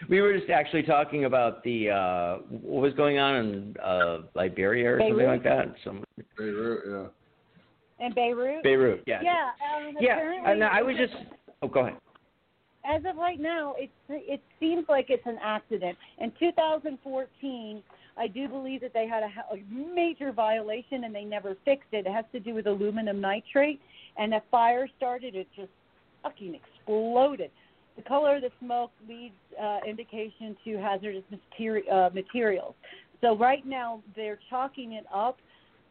we 0.09 0.21
were 0.21 0.37
just 0.37 0.49
actually 0.49 0.83
talking 0.83 1.25
about 1.25 1.63
the 1.63 1.89
uh, 1.89 2.37
what 2.49 2.81
was 2.81 2.93
going 2.93 3.17
on 3.19 3.35
in 3.35 3.75
uh, 3.83 4.19
Liberia 4.35 4.95
or 4.95 4.99
something 4.99 5.25
like 5.27 5.43
that. 5.43 5.73
Some 5.83 6.03
Beirut, 6.37 6.83
yeah. 7.99 8.05
In 8.05 8.13
Beirut? 8.13 8.63
Beirut, 8.63 9.03
yeah. 9.05 9.21
Yeah. 9.23 9.49
Um, 9.87 9.95
Yeah, 9.99 10.41
and 10.51 10.63
I 10.63 10.81
was 10.81 10.95
just. 10.97 11.13
Oh, 11.61 11.67
go 11.67 11.81
ahead. 11.81 11.97
as 12.83 13.03
of 13.05 13.15
right 13.17 13.39
now, 13.39 13.75
it 13.77 13.89
it 14.09 14.41
seems 14.59 14.85
like 14.89 15.05
it's 15.09 15.25
an 15.25 15.37
accident. 15.41 15.97
In 16.19 16.31
2014, 16.39 17.83
I 18.21 18.27
do 18.27 18.47
believe 18.47 18.81
that 18.81 18.93
they 18.93 19.07
had 19.07 19.23
a, 19.23 19.55
a 19.55 19.57
major 19.73 20.31
violation 20.31 21.05
and 21.05 21.15
they 21.15 21.23
never 21.23 21.57
fixed 21.65 21.87
it. 21.91 22.05
It 22.05 22.11
has 22.11 22.25
to 22.33 22.39
do 22.39 22.53
with 22.53 22.67
aluminum 22.67 23.19
nitrate, 23.19 23.81
and 24.15 24.35
a 24.35 24.43
fire 24.51 24.87
started. 24.95 25.35
It 25.35 25.47
just 25.55 25.71
fucking 26.21 26.53
exploded. 26.53 27.49
The 27.95 28.03
color 28.03 28.35
of 28.35 28.43
the 28.43 28.51
smoke 28.59 28.91
leads 29.09 29.33
uh, 29.59 29.79
indication 29.87 30.55
to 30.65 30.77
hazardous 30.77 31.23
materi- 31.33 31.91
uh, 31.91 32.11
materials. 32.13 32.75
So 33.21 33.35
right 33.35 33.65
now 33.65 34.03
they're 34.15 34.39
chalking 34.51 34.93
it 34.93 35.05
up 35.13 35.37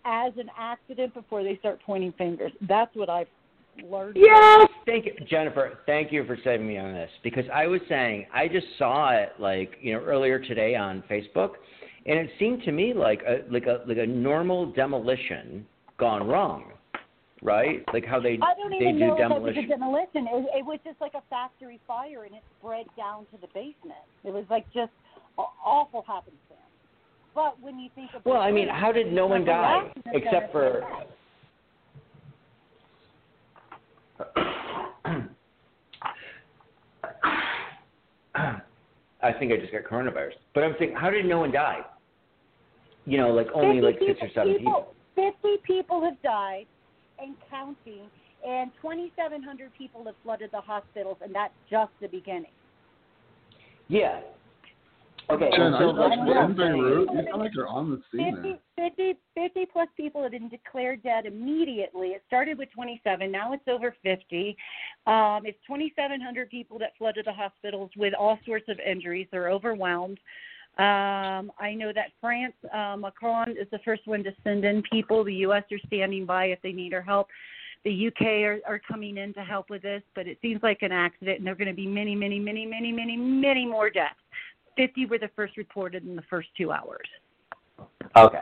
as 0.04 0.32
an 0.38 0.50
accident 0.56 1.12
before 1.12 1.42
they 1.42 1.56
start 1.58 1.80
pointing 1.84 2.12
fingers. 2.12 2.52
That's 2.68 2.94
what 2.94 3.10
I've 3.10 3.26
learned. 3.90 4.16
Yes. 4.16 4.68
Thank 4.86 5.06
you, 5.06 5.12
Jennifer. 5.28 5.78
Thank 5.84 6.12
you 6.12 6.24
for 6.26 6.38
saving 6.44 6.66
me 6.66 6.78
on 6.78 6.92
this 6.92 7.10
because 7.24 7.44
I 7.52 7.66
was 7.66 7.80
saying 7.88 8.26
I 8.32 8.46
just 8.46 8.66
saw 8.78 9.10
it 9.10 9.32
like 9.38 9.72
you 9.80 9.94
know 9.94 10.00
earlier 10.00 10.38
today 10.38 10.76
on 10.76 11.02
Facebook, 11.10 11.54
and 12.06 12.18
it 12.18 12.30
seemed 12.38 12.62
to 12.62 12.72
me 12.72 12.94
like 12.94 13.22
a 13.26 13.40
like 13.50 13.66
a 13.66 13.82
like 13.86 13.98
a 13.98 14.06
normal 14.06 14.72
demolition 14.72 15.66
gone 15.98 16.26
wrong, 16.26 16.72
right? 17.42 17.84
Like 17.92 18.04
how 18.04 18.20
they 18.20 18.38
I 18.42 18.54
don't 18.56 18.70
they 18.70 18.76
even 18.76 18.94
do 18.94 19.06
know 19.06 19.12
if 19.14 19.18
demolition. 19.18 19.64
it 19.64 19.68
was 19.68 19.76
a 19.76 19.78
demolition. 19.78 20.26
It, 20.26 20.58
it 20.58 20.64
was 20.64 20.78
just 20.84 21.00
like 21.00 21.12
a 21.14 21.22
factory 21.28 21.80
fire, 21.86 22.24
and 22.24 22.34
it 22.34 22.42
spread 22.58 22.86
down 22.96 23.26
to 23.26 23.36
the 23.40 23.48
basement. 23.48 24.00
It 24.24 24.32
was 24.32 24.44
like 24.48 24.66
just 24.72 24.92
a- 25.38 25.42
awful 25.64 26.04
happenstance. 26.06 26.40
But 27.34 27.60
when 27.60 27.78
you 27.78 27.90
think 27.94 28.10
of 28.14 28.24
Well, 28.24 28.40
I 28.40 28.50
mean, 28.50 28.68
how 28.68 28.92
did 28.92 29.12
no 29.12 29.26
one 29.26 29.44
die 29.44 29.92
except 30.12 30.52
for? 30.52 30.82
I 39.22 39.33
think 39.33 39.52
I 39.52 39.56
just 39.56 39.72
got 39.72 39.85
coronavirus. 39.85 40.33
But 40.54 40.64
I'm 40.64 40.74
thinking, 40.78 40.96
how 40.96 41.11
did 41.11 41.26
no 41.26 41.40
one 41.40 41.52
die? 41.52 41.80
You 43.06 43.18
know, 43.18 43.30
like 43.30 43.48
only 43.54 43.80
50 43.80 43.87
like 43.87 43.98
six 44.06 44.20
or 44.22 44.28
seven 44.35 44.59
people. 44.59 44.94
Fifty 45.14 45.56
people 45.64 46.02
have 46.04 46.20
died, 46.22 46.66
and 47.18 47.35
counting, 47.50 48.09
and 48.46 48.70
2,700 48.80 49.70
people 49.76 50.04
have 50.04 50.14
flooded 50.22 50.50
the 50.52 50.61
hospitals, 50.61 51.18
and 51.22 51.35
that's 51.35 51.52
just 51.68 51.92
the 52.00 52.09
beginning. 52.09 52.52
Yeah. 53.88 54.20
Okay. 55.32 55.50
Jen, 55.56 55.74
so 55.78 55.92
that's 55.92 56.12
I'm 56.12 56.50
in 56.50 56.56
Beirut? 56.56 57.08
You 57.12 57.22
sound 57.30 57.42
like 57.42 57.54
you're 57.54 57.68
on 57.68 57.90
the 57.90 58.00
scene 58.10 58.34
50, 58.34 58.58
there. 58.76 58.90
50, 58.90 59.20
50 59.34 59.66
plus 59.72 59.88
people 59.96 60.22
have 60.22 60.32
been 60.32 60.48
declared 60.48 61.02
dead 61.02 61.26
immediately. 61.26 62.08
It 62.08 62.22
started 62.26 62.58
with 62.58 62.70
27. 62.72 63.30
Now 63.30 63.52
it's 63.52 63.62
over 63.68 63.94
50. 64.02 64.56
Um, 65.06 65.42
it's 65.44 65.58
2,700 65.66 66.50
people 66.50 66.78
that 66.80 66.92
flooded 66.98 67.26
the 67.26 67.32
hospitals 67.32 67.90
with 67.96 68.14
all 68.14 68.38
sorts 68.44 68.68
of 68.68 68.78
injuries. 68.80 69.28
They're 69.30 69.50
overwhelmed. 69.50 70.18
Um, 70.78 71.52
I 71.58 71.74
know 71.76 71.92
that 71.94 72.12
France, 72.20 72.54
uh, 72.72 72.96
Macron 72.96 73.50
is 73.50 73.68
the 73.70 73.80
first 73.84 74.06
one 74.06 74.24
to 74.24 74.30
send 74.44 74.64
in 74.64 74.82
people. 74.82 75.24
The 75.24 75.34
U.S. 75.34 75.64
are 75.70 75.78
standing 75.86 76.24
by 76.24 76.46
if 76.46 76.62
they 76.62 76.72
need 76.72 76.94
our 76.94 77.02
help. 77.02 77.28
The 77.84 78.08
UK 78.08 78.22
are, 78.44 78.60
are 78.66 78.78
coming 78.78 79.16
in 79.16 79.32
to 79.34 79.40
help 79.40 79.70
with 79.70 79.82
this, 79.82 80.02
but 80.14 80.26
it 80.26 80.38
seems 80.42 80.62
like 80.62 80.82
an 80.82 80.92
accident, 80.92 81.38
and 81.38 81.46
there 81.46 81.52
are 81.54 81.56
going 81.56 81.68
to 81.68 81.74
be 81.74 81.86
many, 81.86 82.14
many, 82.14 82.38
many, 82.38 82.66
many, 82.66 82.92
many, 82.92 83.16
many 83.16 83.66
more 83.66 83.88
deaths. 83.88 84.20
50 84.80 85.06
were 85.06 85.18
the 85.18 85.28
first 85.36 85.58
reported 85.58 86.06
in 86.06 86.16
the 86.16 86.22
first 86.30 86.48
two 86.56 86.72
hours. 86.72 87.06
Okay. 88.16 88.38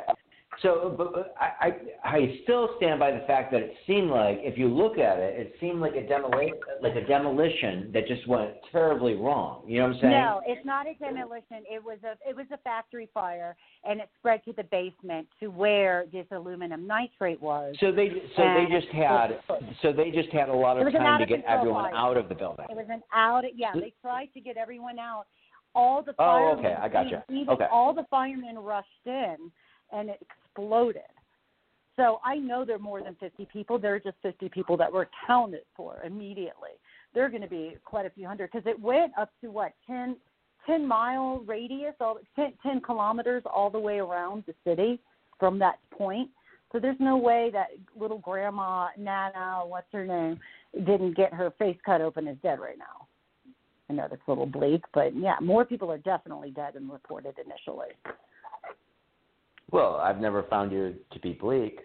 So, 0.62 0.94
but 0.96 1.12
but 1.12 1.34
I, 1.40 1.68
I 2.04 2.08
I 2.08 2.40
still 2.42 2.70
stand 2.78 2.98
by 2.98 3.12
the 3.12 3.24
fact 3.28 3.52
that 3.52 3.60
it 3.60 3.74
seemed 3.86 4.10
like, 4.10 4.38
if 4.40 4.58
you 4.58 4.66
look 4.66 4.98
at 4.98 5.18
it, 5.18 5.38
it 5.38 5.54
seemed 5.60 5.80
like 5.80 5.94
a 5.94 6.06
demolition, 6.06 6.58
like 6.82 6.96
a 6.96 7.06
demolition 7.06 7.90
that 7.92 8.08
just 8.08 8.26
went 8.26 8.50
terribly 8.72 9.14
wrong. 9.14 9.62
You 9.68 9.78
know 9.78 9.88
what 9.88 9.94
I'm 9.96 10.00
saying? 10.00 10.12
No, 10.12 10.40
it's 10.46 10.66
not 10.66 10.86
a 10.88 10.94
demolition. 10.94 11.62
It 11.70 11.82
was 11.82 11.98
a 12.02 12.16
it 12.28 12.34
was 12.34 12.46
a 12.52 12.56
factory 12.58 13.08
fire, 13.14 13.56
and 13.84 14.00
it 14.00 14.08
spread 14.18 14.44
to 14.46 14.52
the 14.52 14.64
basement 14.64 15.28
to 15.38 15.46
where 15.48 16.06
this 16.12 16.26
aluminum 16.32 16.88
nitrate 16.88 17.40
was. 17.40 17.76
So 17.78 17.92
they 17.92 18.08
so 18.36 18.42
they 18.42 18.66
just 18.68 18.92
had 18.92 19.38
so 19.80 19.92
they 19.92 20.10
just 20.10 20.30
had 20.30 20.48
a 20.48 20.54
lot 20.54 20.80
of 20.80 20.92
time 20.92 21.20
to 21.20 21.26
get 21.26 21.44
everyone 21.46 21.90
fire. 21.90 21.94
out 21.94 22.16
of 22.16 22.28
the 22.28 22.34
building. 22.34 22.66
It 22.68 22.76
was 22.76 22.86
an 22.90 23.02
out. 23.14 23.44
Yeah, 23.54 23.74
they 23.74 23.92
tried 24.02 24.30
to 24.34 24.40
get 24.40 24.56
everyone 24.56 24.98
out. 24.98 25.26
All 25.78 26.02
the 26.02 26.12
Oh, 26.18 26.24
firemen, 26.24 26.58
okay, 26.58 26.74
I 26.74 26.88
gotcha. 26.88 27.24
even 27.28 27.48
Okay. 27.50 27.68
all 27.70 27.94
the 27.94 28.02
firemen 28.10 28.58
rushed 28.58 29.06
in, 29.06 29.52
and 29.92 30.10
it 30.10 30.20
exploded. 30.20 31.02
So 31.94 32.20
I 32.24 32.36
know 32.36 32.64
there 32.64 32.76
are 32.76 32.80
more 32.80 33.00
than 33.00 33.14
50 33.16 33.46
people. 33.46 33.78
There 33.78 33.94
are 33.94 34.00
just 34.00 34.16
50 34.22 34.48
people 34.48 34.76
that 34.76 34.92
were 34.92 35.08
counted 35.26 35.64
for 35.76 36.00
immediately. 36.04 36.70
There 37.14 37.24
are 37.24 37.28
going 37.28 37.42
to 37.42 37.48
be 37.48 37.76
quite 37.84 38.06
a 38.06 38.10
few 38.10 38.26
hundred 38.26 38.50
because 38.52 38.66
it 38.66 38.80
went 38.80 39.12
up 39.18 39.30
to 39.40 39.50
what 39.52 39.72
10, 39.86 40.16
10 40.66 40.86
mile 40.86 41.40
radius, 41.46 41.94
all 42.00 42.18
10, 42.36 42.54
10 42.62 42.80
kilometers 42.80 43.42
all 43.46 43.70
the 43.70 43.78
way 43.78 43.98
around 43.98 44.44
the 44.46 44.54
city 44.64 45.00
from 45.38 45.58
that 45.60 45.78
point. 45.90 46.30
So 46.72 46.78
there's 46.78 47.00
no 47.00 47.16
way 47.16 47.50
that 47.52 47.68
little 47.98 48.18
grandma 48.18 48.88
Nana, 48.96 49.62
what's 49.64 49.92
her 49.92 50.04
name, 50.04 50.38
didn't 50.86 51.16
get 51.16 51.32
her 51.32 51.52
face 51.58 51.78
cut 51.84 52.00
open 52.00 52.28
is 52.28 52.36
dead 52.42 52.60
right 52.60 52.78
now. 52.78 53.07
I 53.90 53.94
know 53.94 54.06
that's 54.08 54.22
a 54.26 54.30
little 54.30 54.46
bleak, 54.46 54.82
but 54.92 55.16
yeah, 55.16 55.36
more 55.40 55.64
people 55.64 55.90
are 55.90 55.98
definitely 55.98 56.50
dead 56.50 56.74
than 56.74 56.88
reported 56.88 57.34
initially. 57.38 57.88
Well, 59.70 59.96
I've 59.96 60.18
never 60.18 60.42
found 60.44 60.72
you 60.72 60.94
to 61.12 61.20
be 61.20 61.32
bleak 61.32 61.80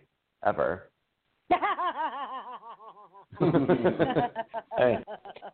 ever. 0.45 0.89
Hey, 4.77 4.97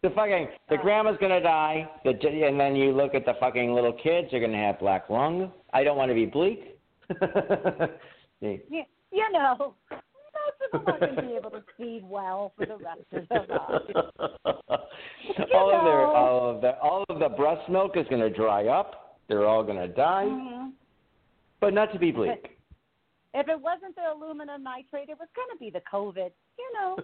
The 0.02 0.10
fucking 0.12 0.48
the 0.70 0.78
grandma's 0.78 1.18
gonna 1.20 1.42
die, 1.42 1.90
the, 2.04 2.12
and 2.12 2.60
then 2.60 2.76
you 2.76 2.92
look 2.94 3.14
at 3.16 3.26
the 3.26 3.34
fucking 3.40 3.74
little 3.74 3.94
kids. 3.94 4.30
They're 4.32 4.40
gonna 4.40 4.58
have 4.58 4.80
black 4.80 5.10
lung. 5.10 5.52
I 5.74 5.84
don't 5.84 5.98
want 5.98 6.10
to 6.10 6.16
be 6.16 6.26
bleak. 6.26 6.78
You 9.12 9.26
know, 9.34 9.74
aren't 10.74 11.00
going 11.00 11.16
to 11.16 11.22
be 11.22 11.34
able 11.36 11.52
to 11.52 11.64
feed 11.78 12.04
well 12.04 12.54
for 12.58 12.66
the 12.66 12.78
rest 12.78 13.02
of 13.32 13.50
lives. 13.50 13.86
all 15.54 15.74
of 15.74 15.84
their 15.84 16.06
all 16.06 16.50
of 16.56 16.62
the 16.62 16.78
all 16.80 17.04
of 17.10 17.20
the 17.20 17.30
breast 17.30 17.70
milk 17.70 17.96
is 17.96 18.06
gonna 18.10 18.30
dry 18.30 18.68
up. 18.68 19.18
They're 19.28 19.46
all 19.48 19.64
gonna 19.64 19.88
die, 19.88 20.26
Mhm. 20.26 20.72
but 21.60 21.74
not 21.74 21.92
to 21.94 22.00
be 22.00 22.12
bleak. 22.12 22.58
If 23.34 23.48
it 23.48 23.62
wasn't 23.62 23.96
the 23.96 24.12
aluminum 24.12 24.64
nitrate, 24.64 25.10
it 25.10 25.20
was 25.20 25.30
going 25.36 25.50
to 25.52 25.58
be 25.60 25.70
the 25.70 25.82
COVID. 25.82 26.32
You 26.58 26.74
know, 26.74 26.98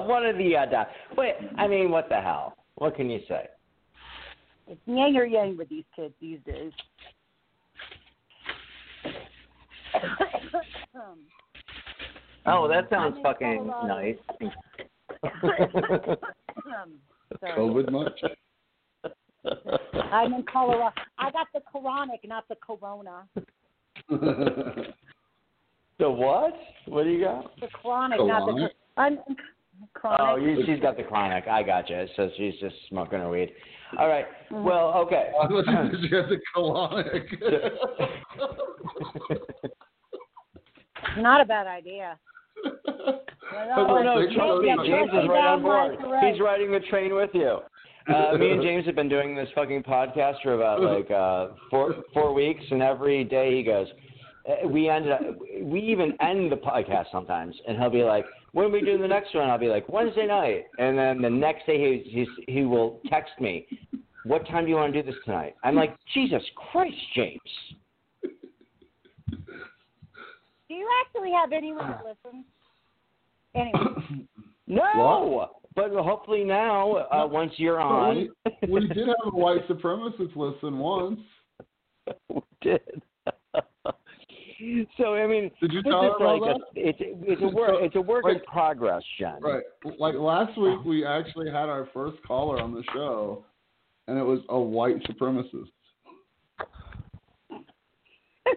One 0.06 0.24
of 0.24 0.38
the 0.38 0.56
other. 0.56 0.86
Wait, 1.16 1.34
I 1.58 1.66
mean, 1.66 1.90
what 1.90 2.08
the 2.08 2.20
hell? 2.20 2.56
What 2.76 2.94
can 2.94 3.10
you 3.10 3.20
say? 3.28 3.48
it's 4.68 4.80
yang 4.86 5.16
or 5.16 5.24
yang 5.26 5.56
with 5.56 5.68
these 5.68 5.84
kids 5.94 6.14
these 6.20 6.38
days. 6.46 6.72
Oh, 12.46 12.68
that 12.68 12.88
sounds 12.90 13.14
I'm 13.14 13.18
in 13.18 13.22
fucking 13.22 13.66
nice. 13.86 14.16
um. 16.66 16.98
COVID 17.42 17.90
much? 17.90 18.20
I'm 20.12 20.32
in 20.34 20.44
Colorado. 20.50 20.94
I 21.18 21.30
got 21.30 21.46
the 21.54 21.60
chronic, 21.60 22.20
not 22.26 22.48
the 22.48 22.56
corona. 22.56 23.24
the 25.98 26.10
what? 26.10 26.54
What 26.86 27.04
do 27.04 27.10
you 27.10 27.24
got? 27.24 27.58
The 27.60 27.68
chronic, 27.68 28.20
not 28.20 28.46
the. 28.46 28.52
Colonic? 28.52 28.68
I'm 28.96 29.18
chronic. 29.94 30.20
Oh, 30.20 30.36
you, 30.36 30.64
she's 30.66 30.80
got 30.80 30.96
the 30.96 31.02
chronic. 31.02 31.46
I 31.48 31.62
gotcha. 31.62 32.06
So 32.16 32.30
she's 32.36 32.54
just 32.60 32.74
smoking 32.88 33.20
her 33.20 33.28
weed. 33.28 33.52
All 33.98 34.08
right. 34.08 34.26
Mhm. 34.50 34.62
Well, 34.62 34.94
okay. 35.06 35.30
I 35.40 35.46
thought 35.48 35.66
you 35.66 35.90
said 35.92 36.10
you 36.10 36.16
had 36.16 36.28
the 36.28 36.40
colonic. 36.54 37.24
Not 41.18 41.40
a 41.40 41.44
bad 41.44 41.66
idea. 41.66 42.18
Oh 43.76 44.02
no, 44.02 44.20
Big 44.26 44.34
trust 44.36 44.62
me, 44.62 44.74
James 44.86 45.10
is 45.10 45.28
right 45.28 45.46
on 45.46 45.62
board. 45.62 45.96
He's 46.24 46.40
riding 46.40 46.70
the 46.72 46.80
train 46.90 47.14
with 47.14 47.30
you. 47.34 47.58
Uh, 48.12 48.36
me 48.36 48.50
and 48.50 48.62
James 48.62 48.84
have 48.86 48.94
been 48.94 49.08
doing 49.08 49.34
this 49.34 49.48
fucking 49.54 49.82
podcast 49.82 50.34
for 50.42 50.54
about 50.54 50.82
like 50.82 51.10
uh, 51.10 51.48
four 51.70 51.94
four 52.12 52.34
weeks, 52.34 52.62
and 52.70 52.82
every 52.82 53.24
day 53.24 53.56
he 53.56 53.62
goes. 53.62 53.86
uh, 54.48 54.68
We 54.68 54.88
end 54.88 55.08
up, 55.10 55.20
we 55.62 55.80
even 55.80 56.12
end 56.20 56.52
the 56.52 56.56
podcast 56.56 57.06
sometimes, 57.10 57.56
and 57.66 57.78
he'll 57.78 57.88
be 57.90 58.02
like, 58.04 58.26
"When 58.52 58.66
are 58.66 58.70
we 58.70 58.82
doing 58.82 59.00
the 59.00 59.08
next 59.08 59.34
one?" 59.34 59.48
I'll 59.48 59.58
be 59.58 59.68
like, 59.68 59.88
"Wednesday 59.88 60.26
night," 60.26 60.66
and 60.78 60.98
then 60.98 61.22
the 61.22 61.30
next 61.30 61.64
day 61.66 61.78
he 62.04 62.10
he's, 62.10 62.28
he 62.46 62.64
will 62.64 63.00
text 63.08 63.32
me, 63.40 63.66
"What 64.24 64.46
time 64.48 64.64
do 64.64 64.70
you 64.70 64.76
want 64.76 64.92
to 64.92 65.02
do 65.02 65.10
this 65.10 65.18
tonight?" 65.24 65.54
I'm 65.64 65.74
like, 65.74 65.96
"Jesus 66.12 66.42
Christ, 66.70 66.94
James." 67.14 67.40
Do 70.68 70.74
you 70.74 70.88
actually 71.06 71.32
have 71.32 71.52
anyone 71.52 71.88
that 71.90 72.04
listens? 72.04 72.44
Anyway, 73.54 74.26
No, 74.66 75.50
but 75.76 75.90
hopefully 75.90 76.44
now, 76.44 76.96
uh, 77.12 77.26
once 77.26 77.52
you're 77.56 77.80
on, 77.80 78.28
we, 78.62 78.68
we 78.68 78.88
did 78.88 79.08
have 79.08 79.16
a 79.26 79.36
white 79.36 79.66
supremacist 79.68 80.34
listen 80.36 80.78
once. 80.78 81.20
we 82.28 82.40
did. 82.62 82.80
so 84.96 85.14
I 85.14 85.26
mean, 85.26 85.50
Did 85.60 85.72
you 85.72 85.82
this 85.82 85.90
tell 85.90 86.04
is 86.04 86.12
her 86.18 86.26
all 86.26 86.40
like 86.40 86.56
a, 86.56 86.58
that? 86.58 86.66
it's 86.74 86.98
it's 87.00 87.42
a 87.42 87.48
work 87.48 87.70
it's 87.80 87.96
a 87.96 88.00
work 88.00 88.24
in 88.28 88.40
progress, 88.40 89.02
Jen. 89.18 89.40
Right. 89.40 89.62
Like 89.98 90.14
last 90.14 90.58
week, 90.58 90.78
we 90.84 91.04
actually 91.04 91.46
had 91.50 91.68
our 91.68 91.88
first 91.92 92.16
caller 92.26 92.60
on 92.60 92.72
the 92.72 92.82
show, 92.92 93.44
and 94.08 94.18
it 94.18 94.22
was 94.24 94.40
a 94.48 94.58
white 94.58 95.02
supremacist. 95.04 95.70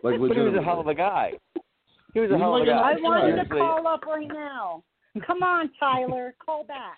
Like 0.03 0.19
but 0.19 0.31
he 0.31 0.39
was 0.39 0.55
a 0.57 0.63
hell 0.63 0.79
of 0.79 0.87
a 0.87 0.93
guy. 0.93 1.31
He 2.17 2.21
was 2.21 2.31
a 2.31 2.37
hell 2.39 2.55
of 2.55 2.63
a 2.63 2.65
guy. 2.65 2.71
I 2.71 2.93
want 2.99 3.29
him 3.29 3.37
to 3.37 3.45
call 3.45 3.85
up 3.85 4.03
right 4.07 4.27
now. 4.27 4.83
Come 5.27 5.43
on, 5.43 5.69
Tyler, 5.79 6.33
call 6.43 6.63
back. 6.63 6.97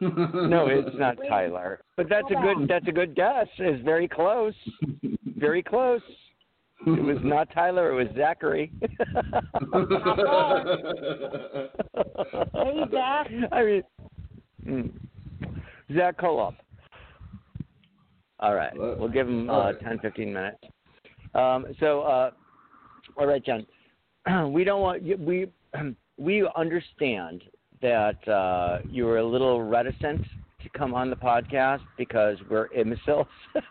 No, 0.00 0.68
it's 0.68 0.96
not 0.96 1.18
Wait. 1.18 1.28
Tyler. 1.28 1.82
But 1.98 2.08
that's 2.08 2.30
a 2.30 2.34
Hold 2.34 2.46
on. 2.46 2.58
good 2.60 2.68
that's 2.70 2.88
a 2.88 2.92
good 2.92 3.14
guess. 3.14 3.46
It's 3.58 3.84
very 3.84 4.08
close. 4.08 4.54
Very 5.36 5.62
close. 5.62 6.00
It 6.86 7.02
was 7.02 7.18
not 7.22 7.52
Tyler. 7.52 7.90
It 7.90 8.04
was 8.06 8.06
Zachary. 8.16 8.72
Hey, 8.80 8.94
Zach. 12.90 13.30
I 13.52 13.64
mean, 13.64 13.82
mm. 14.66 14.90
Zach, 15.94 16.16
call 16.16 16.40
up. 16.40 16.54
All 18.40 18.54
right, 18.54 18.72
we'll 18.74 19.08
give 19.08 19.28
him 19.28 19.50
all 19.50 19.60
uh, 19.60 19.72
10, 19.72 19.98
15 19.98 20.32
minutes. 20.32 20.58
Um, 21.34 21.66
so, 21.80 22.00
uh, 22.00 22.30
all 23.18 23.26
right, 23.26 23.44
Jen. 23.44 23.66
We 24.48 24.64
don't 24.64 24.82
want 24.82 25.02
we 25.20 25.46
we 26.18 26.48
understand 26.56 27.44
that 27.80 28.28
uh, 28.28 28.80
you 28.90 29.04
were 29.04 29.18
a 29.18 29.24
little 29.24 29.62
reticent 29.62 30.22
to 30.22 30.28
to 30.70 30.78
come 30.78 30.94
on 30.94 31.10
the 31.10 31.16
podcast 31.16 31.80
because 31.96 32.36
we're 32.50 32.66
imbeciles. 32.72 33.26
so 33.54 33.62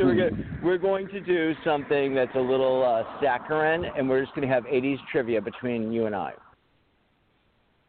we're 0.00 0.30
gonna, 0.30 0.44
we're 0.62 0.78
going 0.78 1.08
to 1.08 1.20
do 1.20 1.54
something 1.64 2.14
that's 2.14 2.34
a 2.34 2.40
little 2.40 2.84
uh, 2.84 3.20
saccharine, 3.20 3.84
and 3.96 4.08
we're 4.08 4.22
just 4.22 4.34
going 4.34 4.46
to 4.46 4.52
have 4.52 4.64
80s 4.64 4.98
trivia 5.10 5.40
between 5.40 5.92
you 5.92 6.06
and 6.06 6.14
I. 6.14 6.32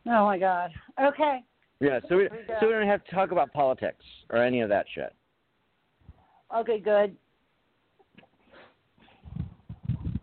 Oh 0.07 0.25
my 0.25 0.39
God. 0.39 0.71
Okay. 1.01 1.43
Yeah, 1.79 1.99
so 2.09 2.17
we, 2.17 2.23
we 2.23 2.29
so 2.59 2.67
we 2.67 2.73
don't 2.73 2.87
have 2.87 3.03
to 3.05 3.11
talk 3.11 3.31
about 3.31 3.51
politics 3.53 4.03
or 4.29 4.43
any 4.43 4.61
of 4.61 4.69
that 4.69 4.85
shit. 4.93 5.13
Okay. 6.55 6.79
Good. 6.79 7.15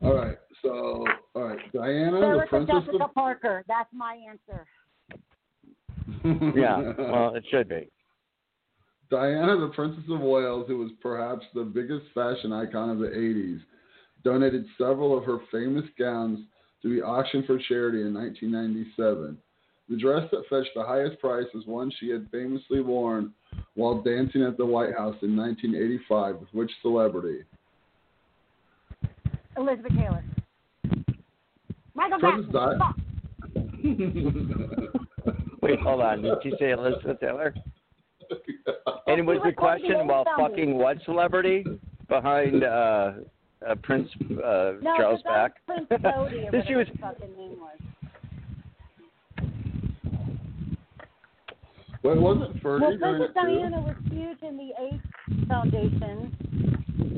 All 0.03 0.14
right. 0.14 0.38
So, 0.62 1.04
all 1.34 1.42
right. 1.42 1.72
Diana, 1.72 2.12
the 2.12 2.20
Sarah 2.20 2.46
princess 2.48 2.74
Jessica 2.86 3.09
Parker. 3.14 3.64
That's 3.68 3.90
my 3.92 4.18
answer. 4.28 4.66
Yeah, 6.56 6.94
well, 6.98 7.34
it 7.34 7.44
should 7.50 7.68
be. 7.68 7.88
Diana, 9.11 9.59
the 9.59 9.72
Princess 9.74 10.04
of 10.11 10.20
Wales, 10.20 10.66
who 10.66 10.78
was 10.78 10.90
perhaps 11.00 11.44
the 11.54 11.62
biggest 11.62 12.06
fashion 12.14 12.52
icon 12.52 12.90
of 12.90 12.98
the 12.98 13.06
80s, 13.06 13.61
donated 14.24 14.66
several 14.76 15.16
of 15.16 15.24
her 15.24 15.38
famous 15.50 15.84
gowns 15.98 16.40
to 16.82 16.88
be 16.88 17.02
auctioned 17.02 17.46
for 17.46 17.59
charity 17.68 18.02
in 18.02 18.12
1997. 18.12 19.38
The 19.88 19.96
dress 19.96 20.28
that 20.30 20.44
fetched 20.50 20.74
the 20.74 20.84
highest 20.84 21.18
price 21.20 21.46
was 21.54 21.66
one 21.66 21.90
she 21.98 22.11
had 22.11 22.28
famously 22.30 22.80
worn 22.80 23.32
while 23.74 24.02
dancing 24.02 24.42
at 24.42 24.59
the 24.59 24.66
White 24.66 24.92
House 24.92 25.16
in 25.22 25.36
1985 25.36 26.40
with 26.40 26.48
which 26.52 26.70
celebrity? 26.82 27.44
Elizabeth 29.56 29.92
Taylor. 29.96 30.22
Michael 31.99 32.18
Princess 32.20 32.53
Jackson. 32.53 32.53
Di- 32.53 32.78
Fuck. 32.78 32.96
Wait, 35.62 35.78
hold 35.80 36.01
on. 36.01 36.22
Did 36.22 36.34
you 36.44 36.57
say 36.59 36.70
Elizabeth 36.70 37.18
Taylor? 37.20 37.55
And 39.07 39.26
was 39.26 39.38
the 39.42 39.53
question 39.53 39.90
fucking 39.92 40.07
while 40.07 40.24
Elizabeth. 40.26 40.51
fucking 40.51 40.76
what 40.78 40.99
celebrity 41.07 41.64
behind 42.11 42.62
uh, 42.62 43.12
uh, 43.66 43.74
Prince 43.82 44.09
uh, 44.44 44.72
No, 44.82 44.94
Charles 44.99 45.20
but 45.24 45.30
Back? 45.32 45.53
that 45.66 45.78
was 45.78 45.86
Prince 45.88 46.03
Cody 46.14 46.46
or 46.46 46.51
This 46.53 46.64
she 46.68 46.74
was. 46.74 46.86
his 46.88 46.96
fucking 47.01 47.34
name 47.38 47.57
was. 47.59 47.78
Wait, 52.03 52.20
wasn't 52.20 52.62
Fergie 52.62 52.80
Well, 52.80 52.99
Princess 52.99 53.30
it? 53.30 53.34
Diana 53.34 53.80
was 53.80 53.96
huge 54.11 54.42
in 54.42 54.57
the 54.59 54.70
AIDS 54.78 55.49
Foundation, 55.49 56.36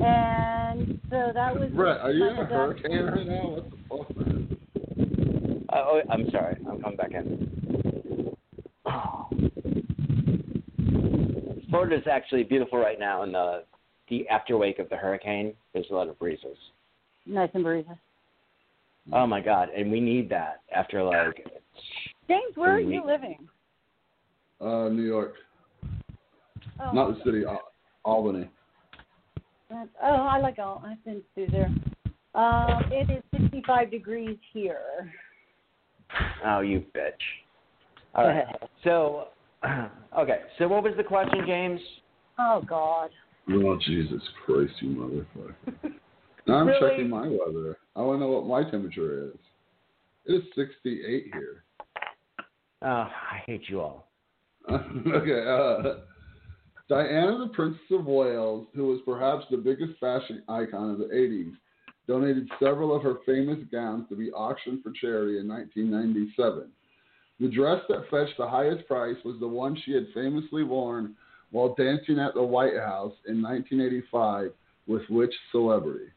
and 0.01 0.99
so 1.09 1.31
that 1.33 1.53
was. 1.59 1.69
Rhett, 1.73 1.99
are 1.99 2.11
you 2.11 2.29
in 2.29 2.37
a 2.37 2.45
hurricane 2.45 3.03
right 3.05 3.27
now? 3.27 3.49
What 3.49 3.69
the 3.69 3.77
fuck, 3.89 4.15
man? 4.27 4.57
Uh, 5.71 5.75
oh, 5.75 6.01
I'm 6.09 6.29
sorry. 6.31 6.57
I'm 6.69 6.81
coming 6.81 6.97
back 6.97 7.11
in. 7.13 8.35
Florida 11.69 11.95
is 11.95 12.03
actually 12.11 12.43
beautiful 12.43 12.77
right 12.79 12.99
now 12.99 13.23
in 13.23 13.31
the 13.31 13.63
the 14.09 14.27
afterwake 14.27 14.79
of 14.79 14.89
the 14.89 14.97
hurricane. 14.97 15.53
There's 15.73 15.85
a 15.89 15.93
lot 15.93 16.09
of 16.09 16.19
breezes. 16.19 16.57
Nice 17.25 17.49
and 17.53 17.63
breezy. 17.63 17.87
Oh 19.13 19.25
my 19.25 19.39
god, 19.39 19.69
and 19.75 19.89
we 19.91 20.01
need 20.01 20.29
that 20.29 20.61
after 20.75 21.01
like 21.03 21.45
James, 22.27 22.55
where 22.55 22.75
are 22.77 22.81
We- 22.81 22.95
you 22.95 23.05
living? 23.05 23.47
Uh, 24.59 24.89
New 24.89 25.01
York, 25.03 25.35
Oh, 26.79 26.91
not 26.91 27.17
the 27.17 27.23
city, 27.23 27.45
Al- 27.45 27.71
Albany. 28.05 28.47
that's- 29.69 29.87
oh, 30.03 30.15
I 30.27 30.37
like 30.39 30.59
Albany. 30.59 30.93
I've 30.93 31.03
been 31.05 31.23
through 31.33 31.47
there. 31.47 31.69
Um, 32.35 32.83
it 32.91 33.09
is 33.09 33.23
65 33.31 33.89
degrees 33.89 34.37
here. 34.53 35.11
Oh 36.45 36.61
you 36.61 36.83
bitch. 36.95 37.11
All 38.15 38.27
right. 38.27 38.45
So 38.83 39.27
okay. 40.17 40.39
So 40.57 40.67
what 40.67 40.83
was 40.83 40.93
the 40.97 41.03
question, 41.03 41.43
James? 41.45 41.79
Oh 42.39 42.63
God. 42.67 43.09
Oh, 43.49 43.77
Jesus 43.85 44.21
Christ, 44.45 44.73
you 44.79 44.89
motherfucker. 44.89 45.93
now 46.47 46.55
I'm 46.55 46.67
Really? 46.67 46.89
checking 46.89 47.09
my 47.09 47.27
weather. 47.27 47.77
I 47.95 48.01
want 48.01 48.19
to 48.19 48.25
know 48.25 48.31
what 48.31 48.45
my 48.45 48.69
temperature 48.69 49.25
is. 49.25 49.39
It 50.25 50.33
is 50.33 50.43
68 50.55 51.25
here. 51.33 51.63
Oh, 52.83 52.87
I 52.87 53.41
hate 53.45 53.63
you 53.67 53.81
all. 53.81 54.07
okay, 54.71 55.45
uh, 55.47 56.01
Diana, 56.87 57.37
the 57.39 57.51
Princess 57.53 57.81
of 57.91 58.05
Wales, 58.05 58.67
who 58.75 58.85
was 58.85 59.01
perhaps 59.05 59.45
the 59.49 59.57
biggest 59.57 59.99
fashion 59.99 60.43
icon 60.47 60.91
of 60.91 60.99
the 60.99 61.05
80s, 61.05 61.53
donated 62.07 62.49
several 62.59 62.95
of 62.95 63.03
her 63.03 63.15
famous 63.25 63.59
gowns 63.71 64.07
to 64.09 64.15
be 64.15 64.31
auctioned 64.31 64.83
for 64.83 64.91
charity 64.91 65.39
in 65.39 65.47
1997. 65.47 66.69
The 67.39 67.47
dress 67.47 67.81
that 67.89 68.09
fetched 68.09 68.37
the 68.37 68.47
highest 68.47 68.87
price 68.87 69.17
was 69.25 69.39
the 69.39 69.47
one 69.47 69.77
she 69.83 69.93
had 69.93 70.07
famously 70.13 70.63
worn 70.63 71.15
while 71.51 71.75
dancing 71.75 72.19
at 72.19 72.33
the 72.33 72.43
White 72.43 72.77
House 72.77 73.13
in 73.27 73.41
1985 73.41 74.51
with 74.87 75.01
which 75.09 75.33
celebrity? 75.51 76.07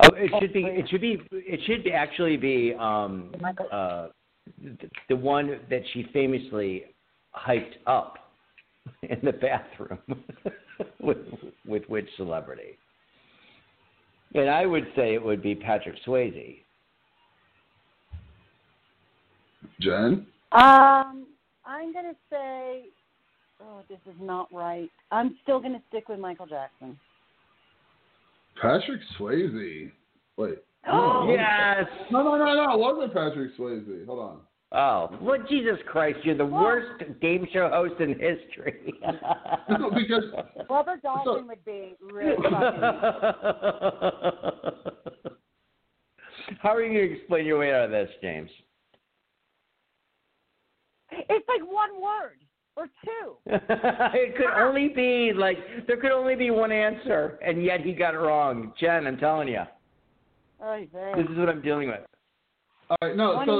Oh, 0.00 0.10
it 0.14 0.30
should 0.40 0.52
be. 0.52 0.64
It 0.64 0.88
should 0.88 1.00
be. 1.00 1.20
It 1.32 1.60
should 1.66 1.82
be 1.82 1.92
actually 1.92 2.36
be 2.36 2.72
um, 2.78 3.32
uh, 3.72 4.08
the, 4.62 4.76
the 5.08 5.16
one 5.16 5.58
that 5.68 5.82
she 5.92 6.06
famously 6.12 6.84
hyped 7.34 7.74
up 7.86 8.27
in 9.02 9.18
the 9.22 9.32
bathroom 9.32 9.98
with 11.00 11.18
with 11.66 11.82
which 11.88 12.08
celebrity? 12.16 12.78
And 14.34 14.50
I 14.50 14.66
would 14.66 14.86
say 14.94 15.14
it 15.14 15.24
would 15.24 15.42
be 15.42 15.54
Patrick 15.54 15.96
Swayze. 16.06 16.58
Jen? 19.80 20.26
Um, 20.52 21.26
I'm 21.64 21.92
gonna 21.92 22.14
say. 22.30 22.84
Oh, 23.60 23.80
this 23.88 23.98
is 24.06 24.14
not 24.20 24.48
right. 24.52 24.90
I'm 25.10 25.36
still 25.42 25.60
gonna 25.60 25.82
stick 25.88 26.08
with 26.08 26.20
Michael 26.20 26.46
Jackson. 26.46 26.98
Patrick 28.60 29.00
Swayze. 29.18 29.90
Wait. 30.36 30.58
Oh, 30.90 31.28
Yes. 31.30 31.86
No, 32.10 32.22
no, 32.22 32.38
no, 32.38 32.54
no. 32.54 32.72
It 32.72 32.78
wasn't 32.78 33.12
Patrick 33.12 33.54
Swayze. 33.58 34.06
Hold 34.06 34.20
on. 34.20 34.40
Oh, 34.70 35.08
well, 35.22 35.38
Jesus 35.48 35.78
Christ! 35.86 36.18
You're 36.24 36.36
the 36.36 36.44
worst 36.44 37.02
game 37.22 37.46
show 37.52 37.70
host 37.70 38.00
in 38.00 38.10
history. 38.10 38.92
No, 39.70 39.90
because 39.90 40.24
Robert 40.70 41.02
Dawson 41.02 41.46
would 41.46 41.62
be 41.64 41.94
really. 42.00 42.36
How 46.60 46.74
are 46.74 46.82
you 46.82 46.94
going 46.94 47.08
to 47.10 47.14
explain 47.18 47.44
your 47.44 47.58
way 47.58 47.74
out 47.74 47.84
of 47.84 47.90
this, 47.90 48.08
James? 48.22 48.50
It's 51.10 51.46
like 51.46 51.60
one 51.70 52.00
word 52.00 52.38
or 52.76 52.86
two. 53.04 53.36
it 53.44 54.36
could 54.36 54.46
ah! 54.48 54.66
only 54.66 54.88
be 54.88 55.32
like 55.34 55.58
there 55.86 55.98
could 55.98 56.12
only 56.12 56.34
be 56.34 56.50
one 56.50 56.72
answer, 56.72 57.38
and 57.44 57.62
yet 57.62 57.80
he 57.82 57.92
got 57.92 58.14
it 58.14 58.18
wrong. 58.18 58.72
Jen, 58.80 59.06
I'm 59.06 59.18
telling 59.18 59.48
you, 59.48 59.64
Oh, 60.60 60.78
this 61.16 61.26
is 61.30 61.38
what 61.38 61.48
I'm 61.48 61.62
dealing 61.62 61.88
with. 61.88 62.00
All 62.90 62.96
right, 63.02 63.14
no. 63.16 63.34
So, 63.46 63.52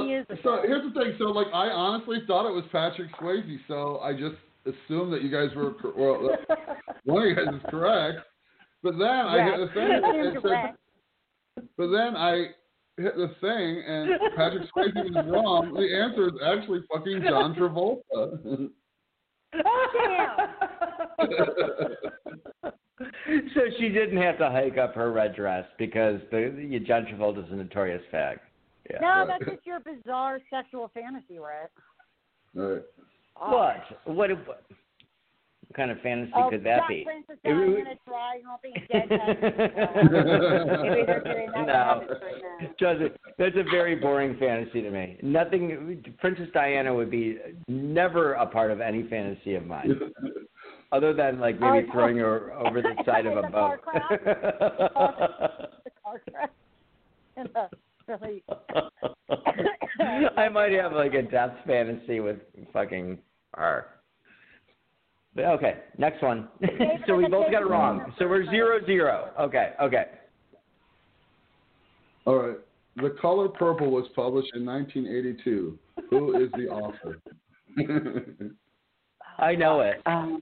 so 0.43 0.61
here's 0.65 0.91
the 0.91 0.99
thing. 0.99 1.13
So, 1.19 1.25
like, 1.25 1.47
I 1.53 1.67
honestly 1.69 2.17
thought 2.25 2.47
it 2.49 2.53
was 2.53 2.63
Patrick 2.71 3.11
Swayze. 3.19 3.59
So 3.67 3.99
I 3.99 4.13
just 4.13 4.35
assumed 4.65 5.13
that 5.13 5.21
you 5.21 5.29
guys 5.31 5.55
were 5.55 5.73
well. 5.95 6.35
one 7.03 7.21
of 7.23 7.29
you 7.29 7.35
guys 7.35 7.53
is 7.53 7.61
correct. 7.69 8.19
But 8.81 8.97
then 8.97 9.07
I 9.07 9.43
hit 9.43 9.57
the 9.59 9.67
thing. 9.73 9.91
and 10.03 10.37
said- 10.41 10.73
but 11.77 11.87
then 11.91 12.15
I 12.15 12.53
hit 12.97 13.15
the 13.17 13.27
thing, 13.41 13.83
and 13.85 14.09
Patrick 14.35 14.63
Swayze 14.75 14.95
was 14.95 15.25
wrong. 15.27 15.73
The 15.73 15.93
answer 15.95 16.27
is 16.27 16.33
actually 16.45 16.81
fucking 16.91 17.21
John 17.27 17.53
Travolta. 17.55 18.69
so 23.53 23.61
she 23.77 23.89
didn't 23.89 24.21
have 24.21 24.37
to 24.37 24.49
hike 24.49 24.77
up 24.77 24.95
her 24.95 25.11
red 25.11 25.35
dress 25.35 25.65
because 25.77 26.19
the, 26.31 26.53
the 26.55 26.79
John 26.79 27.05
Travolta's 27.05 27.51
a 27.51 27.55
notorious 27.55 28.01
fag. 28.13 28.37
Yeah. 28.91 28.99
No, 29.01 29.25
that's 29.27 29.45
just 29.45 29.65
your 29.65 29.79
bizarre 29.79 30.39
sexual 30.49 30.89
fantasy, 30.93 31.37
right? 31.39 31.69
All 32.57 32.75
right. 32.75 32.83
What? 34.05 34.15
What? 34.15 34.29
What 34.47 35.75
kind 35.75 35.91
of 35.91 35.99
fantasy 36.01 36.31
Oh, 36.35 36.49
could 36.49 36.63
that 36.63 36.79
Jack 36.79 36.87
be? 36.89 37.03
Princess 37.05 37.37
It 37.43 37.53
would- 37.53 37.75
Diana 37.75 37.95
try 38.07 38.41
helping 38.43 38.73
dead 38.91 39.07
Maybe 40.81 41.05
they're 41.05 41.51
no, 41.67 41.73
habit 41.73 42.09
right 42.09 43.11
That's 43.37 43.55
a 43.55 43.63
very 43.69 43.95
boring 43.95 44.35
fantasy 44.39 44.81
to 44.81 44.89
me. 44.89 45.19
Nothing. 45.21 46.03
Princess 46.19 46.47
Diana 46.55 46.91
would 46.93 47.11
be 47.11 47.37
never 47.67 48.33
a 48.33 48.47
part 48.47 48.71
of 48.71 48.81
any 48.81 49.03
fantasy 49.07 49.53
of 49.55 49.65
mine, 49.67 49.99
other 50.91 51.13
than 51.13 51.39
like 51.39 51.59
maybe 51.59 51.85
Oh, 51.87 51.91
throwing 51.93 52.17
her 52.17 52.51
over 52.53 52.81
the 52.81 52.95
side 53.05 53.27
of 53.27 53.37
a 53.37 53.41
The 53.43 53.49
car 53.51 53.77
boat. 53.77 53.83
crash? 53.83 54.09
The 55.85 55.91
car 56.03 56.21
crash. 56.31 56.49
And 58.09 58.21
the 58.21 58.25
really. 58.25 58.43
I 60.37 60.49
might 60.49 60.71
have 60.71 60.93
like 60.93 61.13
a 61.13 61.21
death 61.21 61.53
fantasy 61.65 62.19
with 62.19 62.37
fucking 62.73 63.19
her. 63.55 63.85
But 65.35 65.45
okay, 65.45 65.75
next 65.97 66.21
one. 66.23 66.47
so 67.07 67.15
we 67.15 67.27
both 67.27 67.51
got 67.51 67.61
it 67.61 67.69
wrong. 67.69 68.13
So 68.17 68.27
we're 68.27 68.49
zero 68.49 68.85
zero. 68.85 69.31
Okay, 69.39 69.73
okay. 69.81 70.05
All 72.25 72.35
right. 72.35 72.57
The 72.95 73.15
Color 73.21 73.47
Purple 73.49 73.91
was 73.91 74.05
published 74.15 74.51
in 74.55 74.65
1982. 74.65 75.79
Who 76.09 76.43
is 76.43 76.51
the 76.53 76.67
author? 76.67 77.19
I 79.37 79.55
know 79.55 79.81
it. 79.81 80.01
Um, 80.05 80.41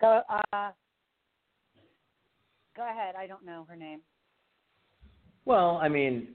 go. 0.00 0.20
Uh, 0.52 0.70
go 2.76 2.88
ahead. 2.88 3.14
I 3.18 3.26
don't 3.26 3.44
know 3.44 3.66
her 3.68 3.76
name. 3.76 4.00
Well, 5.46 5.80
I 5.82 5.88
mean, 5.88 6.28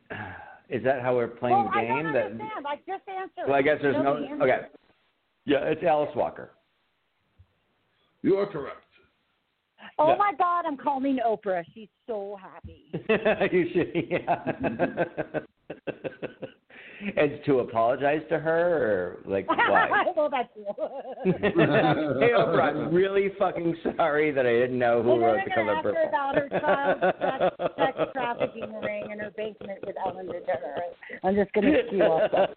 is 0.70 0.84
that 0.84 1.02
how 1.02 1.16
we're 1.16 1.28
playing 1.28 1.56
well, 1.56 1.72
the 1.74 1.80
game? 1.82 1.92
I 1.92 2.02
don't 2.02 2.14
that 2.14 2.26
understand. 2.26 2.68
I 2.68 2.76
just 2.78 3.08
answered. 3.08 3.48
well, 3.48 3.56
I 3.56 3.62
guess 3.62 3.78
there's 3.82 3.96
no. 3.96 4.18
Nobody. 4.18 4.42
Okay. 4.42 4.68
Yeah, 5.46 5.60
it's 5.66 5.84
Alice 5.84 6.10
Walker. 6.16 6.52
you 8.24 8.36
are 8.38 8.48
correct. 8.48 8.78
Oh 10.00 10.10
Yeah. 10.10 10.16
my 10.18 10.34
God! 10.38 10.66
I'm 10.66 10.78
calling 10.78 11.20
Oprah. 11.26 11.64
She's 11.74 11.90
so 12.08 12.38
happy. 12.42 12.90
you 13.54 13.70
should, 13.74 13.92
yeah. 14.10 15.40
and 17.16 17.40
to 17.46 17.60
apologize 17.60 18.22
to 18.30 18.40
her, 18.40 19.20
or 19.26 19.32
like 19.32 19.48
why? 19.50 20.06
well, 20.16 20.30
that's. 20.30 20.50
hey 21.26 22.32
Oprah, 22.38 22.62
I'm 22.62 22.94
really 22.94 23.30
fucking 23.38 23.76
sorry 23.98 24.32
that 24.32 24.46
I 24.46 24.52
didn't 24.52 24.80
know 24.80 25.02
who 25.04 25.14
and 25.14 25.22
wrote 25.22 25.40
the 25.46 25.52
color 25.52 25.76
purple. 25.82 25.94
her 25.94 26.08
about 26.08 26.36
her 26.36 26.48
child 26.60 27.00
sex, 27.20 27.56
sex 27.78 27.98
trafficking 28.14 28.74
ring 28.82 29.10
in 29.12 29.20
her 29.20 29.32
basement 29.36 29.80
with 29.86 29.96
Ellen 30.06 30.28
DeGeneres. 30.28 30.96
I'm 31.24 31.36
just 31.36 31.52
gonna 31.54 31.72
up 32.06 32.32
that. 32.32 32.56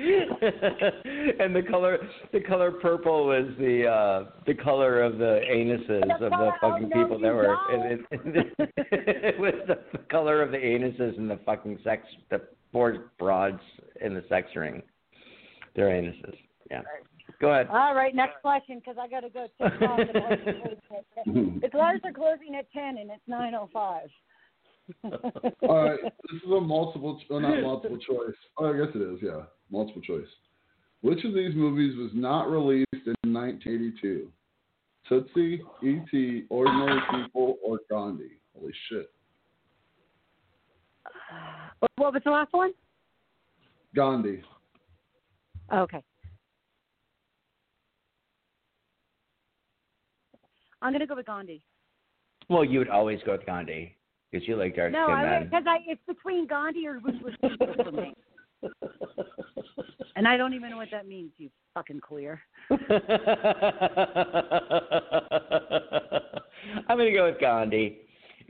and 1.40 1.54
the 1.54 1.62
color 1.68 1.98
the 2.32 2.40
color 2.40 2.70
purple 2.70 3.26
was 3.26 3.46
the 3.58 3.86
uh 3.86 4.30
the 4.46 4.54
color 4.54 5.02
of 5.02 5.18
the 5.18 5.40
anuses 5.50 6.06
The 6.06 6.12
of 6.14 6.20
the 6.20 6.28
color- 6.30 6.52
oh, 6.62 6.70
fucking 6.70 6.88
no, 6.88 7.02
people 7.02 7.16
you 7.18 7.24
that 7.24 7.34
were 7.34 7.56
don't. 7.70 7.92
it, 7.92 8.00
it, 8.58 8.72
it 9.34 9.38
was 9.40 9.54
the 9.66 9.98
color 10.10 10.42
of 10.42 10.50
the 10.50 10.56
anuses 10.58 11.16
and 11.18 11.30
the 11.30 11.38
fucking 11.44 11.78
sex 11.84 12.06
the 12.30 12.40
four 12.72 13.10
broads 13.18 13.60
in 14.00 14.14
the 14.14 14.24
sex 14.28 14.48
ring 14.56 14.82
their 15.76 15.88
anuses 15.88 16.36
yeah 16.70 16.82
go 17.40 17.50
ahead 17.52 17.68
All 17.68 17.94
right, 17.94 18.14
next 18.14 18.40
question 18.42 18.78
because 18.80 18.96
I 19.00 19.08
gotta 19.08 19.28
go 19.30 19.46
check 19.58 19.80
off 19.82 19.98
the 20.04 20.12
bars 20.12 20.38
are 20.46 20.52
closing 20.52 20.64
at 21.24 21.24
10. 21.24 22.00
Are 22.04 22.12
closing 22.12 22.54
at 22.56 22.70
ten 22.72 22.98
and 22.98 23.10
it's 23.10 23.22
nine 23.26 23.54
oh 23.54 23.68
five. 23.72 24.08
All 25.04 25.84
right, 25.84 25.98
this 26.02 26.42
is 26.44 26.50
a 26.50 26.60
multiple, 26.60 27.20
oh, 27.30 27.38
not 27.38 27.62
multiple 27.62 27.98
choice. 27.98 28.34
Oh, 28.58 28.72
I 28.72 28.76
guess 28.76 28.94
it 28.94 29.00
is. 29.02 29.18
Yeah, 29.22 29.42
multiple 29.70 30.02
choice. 30.02 30.26
Which 31.02 31.24
of 31.24 31.32
these 31.34 31.54
movies 31.54 31.96
was 31.96 32.10
not 32.14 32.50
released 32.50 32.86
in 32.92 33.32
1982? 33.32 34.30
Tootsie, 35.08 35.62
E.T., 35.82 36.44
Ordinary 36.50 37.00
People, 37.10 37.56
or 37.64 37.80
Gandhi? 37.90 38.32
Holy 38.58 38.72
shit, 38.88 39.10
What 41.80 41.90
what 41.96 42.12
was 42.12 42.22
the 42.24 42.30
last 42.30 42.52
one? 42.52 42.72
Gandhi. 43.94 44.42
Okay. 45.72 46.02
I'm 50.82 50.92
gonna 50.92 51.06
go 51.06 51.14
with 51.16 51.26
Gandhi. 51.26 51.62
well 52.48 52.64
you 52.64 52.78
would 52.78 52.88
always 52.88 53.20
go 53.24 53.32
with 53.32 53.46
Gandhi 53.46 53.96
because 54.30 54.46
you 54.48 54.56
like 54.56 54.76
dark 54.76 54.92
No, 54.92 55.06
skinned 55.06 55.18
I 55.20 55.38
men 55.40 55.44
because 55.44 55.64
it's 55.86 56.00
between 56.06 56.46
Gandhi 56.46 56.86
or 56.86 56.98
Ruthless 56.98 57.34
People 57.42 57.74
for 57.84 57.92
me, 57.92 58.14
and 60.16 60.26
I 60.28 60.36
don't 60.36 60.54
even 60.54 60.70
know 60.70 60.76
what 60.76 60.90
that 60.92 61.06
means. 61.06 61.30
You 61.38 61.50
fucking 61.74 62.00
queer. 62.00 62.40
I'm 62.70 62.78
gonna 66.98 67.12
go 67.12 67.30
with 67.30 67.40
Gandhi. 67.40 68.00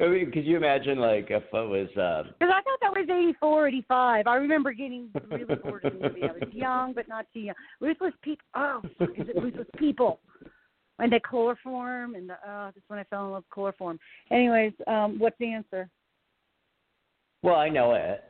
I 0.01 0.07
mean, 0.07 0.31
could 0.33 0.47
you 0.47 0.57
imagine, 0.57 0.99
like, 0.99 1.27
if 1.31 1.43
it 1.43 1.53
was, 1.53 1.89
uh, 1.97 2.23
Because 2.39 2.55
I 2.55 2.63
thought 2.63 2.79
that 2.81 2.93
was 2.93 3.07
84, 3.11 3.69
85. 3.69 4.27
I 4.27 4.35
remember 4.37 4.73
getting 4.73 5.11
really 5.31 5.45
bored 5.45 5.85
of 5.85 5.93
the 5.93 6.09
movie. 6.09 6.23
I 6.23 6.33
was 6.33 6.49
young, 6.53 6.95
but 6.95 7.07
not 7.07 7.27
too 7.35 7.41
young. 7.41 7.55
Ruthless 7.81 8.15
People. 8.23 8.47
Oh, 8.55 8.81
is 9.01 9.29
it 9.29 9.37
Ruthless 9.37 9.67
People? 9.77 10.21
And 11.01 11.13
the 11.13 11.21
chloroform, 11.21 12.15
and 12.15 12.31
the 12.31 12.35
oh, 12.47 12.71
that's 12.75 12.89
when 12.89 12.99
I 12.99 13.05
fell 13.05 13.27
in 13.27 13.33
love 13.33 13.43
with 13.43 13.51
chloroform. 13.51 13.99
Anyways, 14.31 14.73
um, 14.87 15.19
what's 15.19 15.37
the 15.39 15.53
answer? 15.53 15.91
well, 17.43 17.57
I 17.57 17.69
know 17.69 17.95
it. 17.95 18.23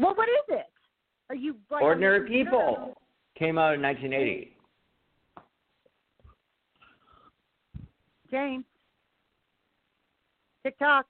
Well, 0.00 0.14
what 0.14 0.28
is 0.28 0.56
it? 0.56 0.66
Are 1.28 1.34
you 1.34 1.56
like, 1.70 1.82
Ordinary 1.82 2.16
on 2.16 2.22
the 2.22 2.28
computer? 2.28 2.50
People 2.50 2.94
came 3.38 3.58
out 3.58 3.74
in 3.74 3.82
1980. 3.82 4.56
James. 8.30 8.64
TikTok. 10.64 11.06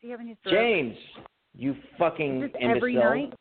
Do 0.00 0.08
you 0.08 0.12
have 0.12 0.20
any 0.20 0.36
stroke? 0.40 0.54
James, 0.54 0.96
you 1.56 1.76
fucking 1.98 2.42
imbecile. 2.60 2.76
every 2.76 2.94
night? 2.94 3.32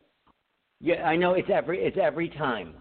Yeah, 0.80 1.04
I 1.04 1.16
know 1.16 1.34
it's 1.34 1.50
every 1.54 1.80
it's 1.80 1.98
every 2.02 2.30
time. 2.30 2.76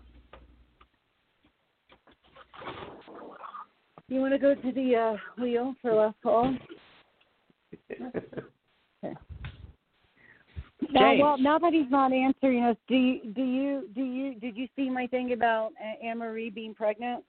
You 4.08 4.20
want 4.20 4.34
to 4.34 4.38
go 4.38 4.54
to 4.54 4.72
the 4.72 4.94
uh, 4.94 5.42
wheel 5.42 5.74
for 5.80 5.94
last 5.94 6.16
call? 6.22 6.54
Now, 10.92 11.16
well, 11.18 11.38
now 11.38 11.58
that 11.58 11.72
he's 11.72 11.90
not 11.90 12.12
answering 12.12 12.64
us, 12.64 12.76
do 12.88 12.94
you 12.94 13.20
do 13.34 13.42
you 13.42 13.88
do 13.94 14.02
you 14.02 14.34
did 14.34 14.56
you 14.56 14.66
see 14.76 14.90
my 14.90 15.06
thing 15.06 15.32
about 15.32 15.70
uh, 15.80 16.06
Anne 16.06 16.18
Marie 16.18 16.50
being 16.50 16.74
pregnant? 16.74 17.24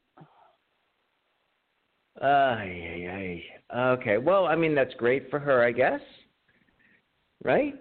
Ay, 2.21 2.27
ay, 2.27 3.43
ay. 3.71 3.79
Okay. 3.93 4.17
Well, 4.17 4.45
I 4.45 4.55
mean 4.55 4.75
that's 4.75 4.93
great 4.95 5.29
for 5.29 5.39
her, 5.39 5.63
I 5.63 5.71
guess. 5.71 6.01
Right? 7.43 7.75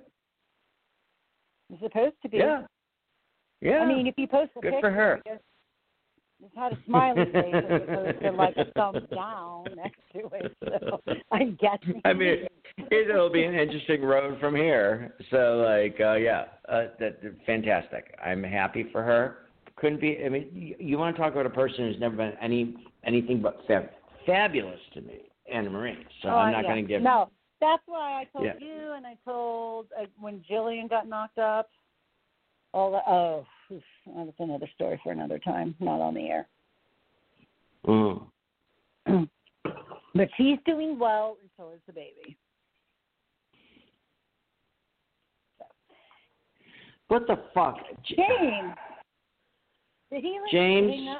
It's 1.70 1.82
supposed 1.82 2.16
to 2.22 2.28
be. 2.28 2.38
Yeah. 2.38 2.62
Yeah. 3.60 3.78
I 3.78 3.86
mean, 3.86 4.06
if 4.06 4.14
you 4.16 4.26
post 4.26 4.50
a 4.56 4.60
Good 4.60 4.72
picture, 4.72 4.80
for 4.80 4.90
her. 4.90 5.20
I 5.24 5.30
guess 5.30 5.40
it's 6.44 6.56
had 6.56 6.72
a 6.72 6.78
smiley 6.86 7.24
face 7.32 7.54
opposed 7.54 8.20
to 8.20 8.30
like 8.32 8.56
a 8.56 8.64
thumbs 8.76 9.06
down 9.14 9.64
next 9.76 10.00
to 10.12 10.28
it. 10.34 10.56
So 10.64 11.00
I'm 11.30 11.56
guessing. 11.60 12.00
I 12.04 12.12
mean, 12.12 12.46
it, 12.78 13.10
it'll 13.10 13.30
be 13.30 13.44
an 13.44 13.54
interesting 13.54 14.02
road 14.02 14.38
from 14.40 14.54
here. 14.56 15.14
So, 15.30 15.64
like, 15.66 16.00
uh, 16.00 16.14
yeah, 16.14 16.46
uh, 16.68 16.84
that 16.98 17.20
fantastic. 17.46 18.14
I'm 18.24 18.42
happy 18.42 18.86
for 18.90 19.02
her. 19.02 19.38
Couldn't 19.76 20.00
be. 20.00 20.18
I 20.24 20.28
mean, 20.28 20.48
you, 20.52 20.74
you 20.78 20.98
want 20.98 21.14
to 21.14 21.22
talk 21.22 21.32
about 21.32 21.46
a 21.46 21.50
person 21.50 21.86
who's 21.86 22.00
never 22.00 22.16
been 22.16 22.32
any 22.42 22.74
anything 23.04 23.40
but 23.40 23.60
fab, 23.68 23.88
fabulous 24.26 24.80
to 24.94 25.00
me, 25.00 25.20
Anna 25.52 25.70
Marie. 25.70 25.96
So 26.22 26.28
Oh, 26.28 26.36
I'm 26.36 26.52
not 26.52 26.64
yeah. 26.64 26.70
going 26.70 26.84
to 26.84 26.88
give. 26.88 27.02
No, 27.02 27.30
that's 27.60 27.82
why 27.86 28.20
I 28.20 28.24
told 28.32 28.44
Yeah. 28.46 28.54
you, 28.58 28.92
and 28.92 29.06
I 29.06 29.16
told 29.24 29.86
uh, 30.00 30.06
when 30.20 30.44
Jillian 30.50 30.88
got 30.88 31.08
knocked 31.08 31.38
up. 31.38 31.68
All 32.74 32.90
the 32.90 33.00
oh, 33.06 33.44
oof, 33.72 33.82
that's 34.06 34.30
another 34.38 34.68
story 34.74 35.00
for 35.02 35.12
another 35.12 35.38
time. 35.38 35.74
Not 35.80 36.00
on 36.00 36.14
the 36.14 36.28
air. 36.28 36.48
Mm. 37.86 38.26
but 40.14 40.28
she's 40.36 40.58
doing 40.66 40.98
well, 40.98 41.36
and 41.40 41.50
so 41.56 41.72
is 41.74 41.80
the 41.86 41.92
baby. 41.92 42.36
What 47.08 47.26
the 47.26 47.36
fuck, 47.52 47.76
James, 48.06 48.74
did 50.10 50.22
he? 50.22 50.38
Like, 50.40 50.50
James? 50.50 51.18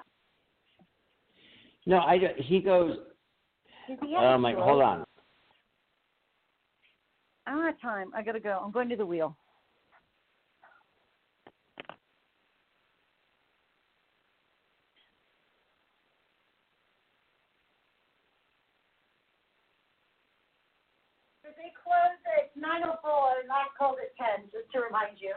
No, 1.87 1.99
I. 1.99 2.19
He 2.39 2.61
goes. 2.61 2.97
He 3.87 3.97
Oh 4.17 4.21
a 4.21 4.39
my. 4.39 4.53
stroke? 4.53 4.65
Hold 4.65 4.83
on. 4.83 5.05
I 7.47 7.51
don't 7.51 7.65
have 7.65 7.81
time. 7.81 8.11
I 8.15 8.23
gotta 8.23 8.41
go. 8.41 8.61
I'm 8.65 8.71
going 8.71 8.89
to 8.89 8.97
the 8.97 9.05
wheel. 9.05 9.37
was 21.93 22.17
at 22.41 22.57
904, 22.57 23.45
not 23.49 23.77
at 24.01 24.17
10, 24.41 24.49
just 24.49 24.73
to 24.73 24.81
remind 24.81 25.21
you. 25.21 25.37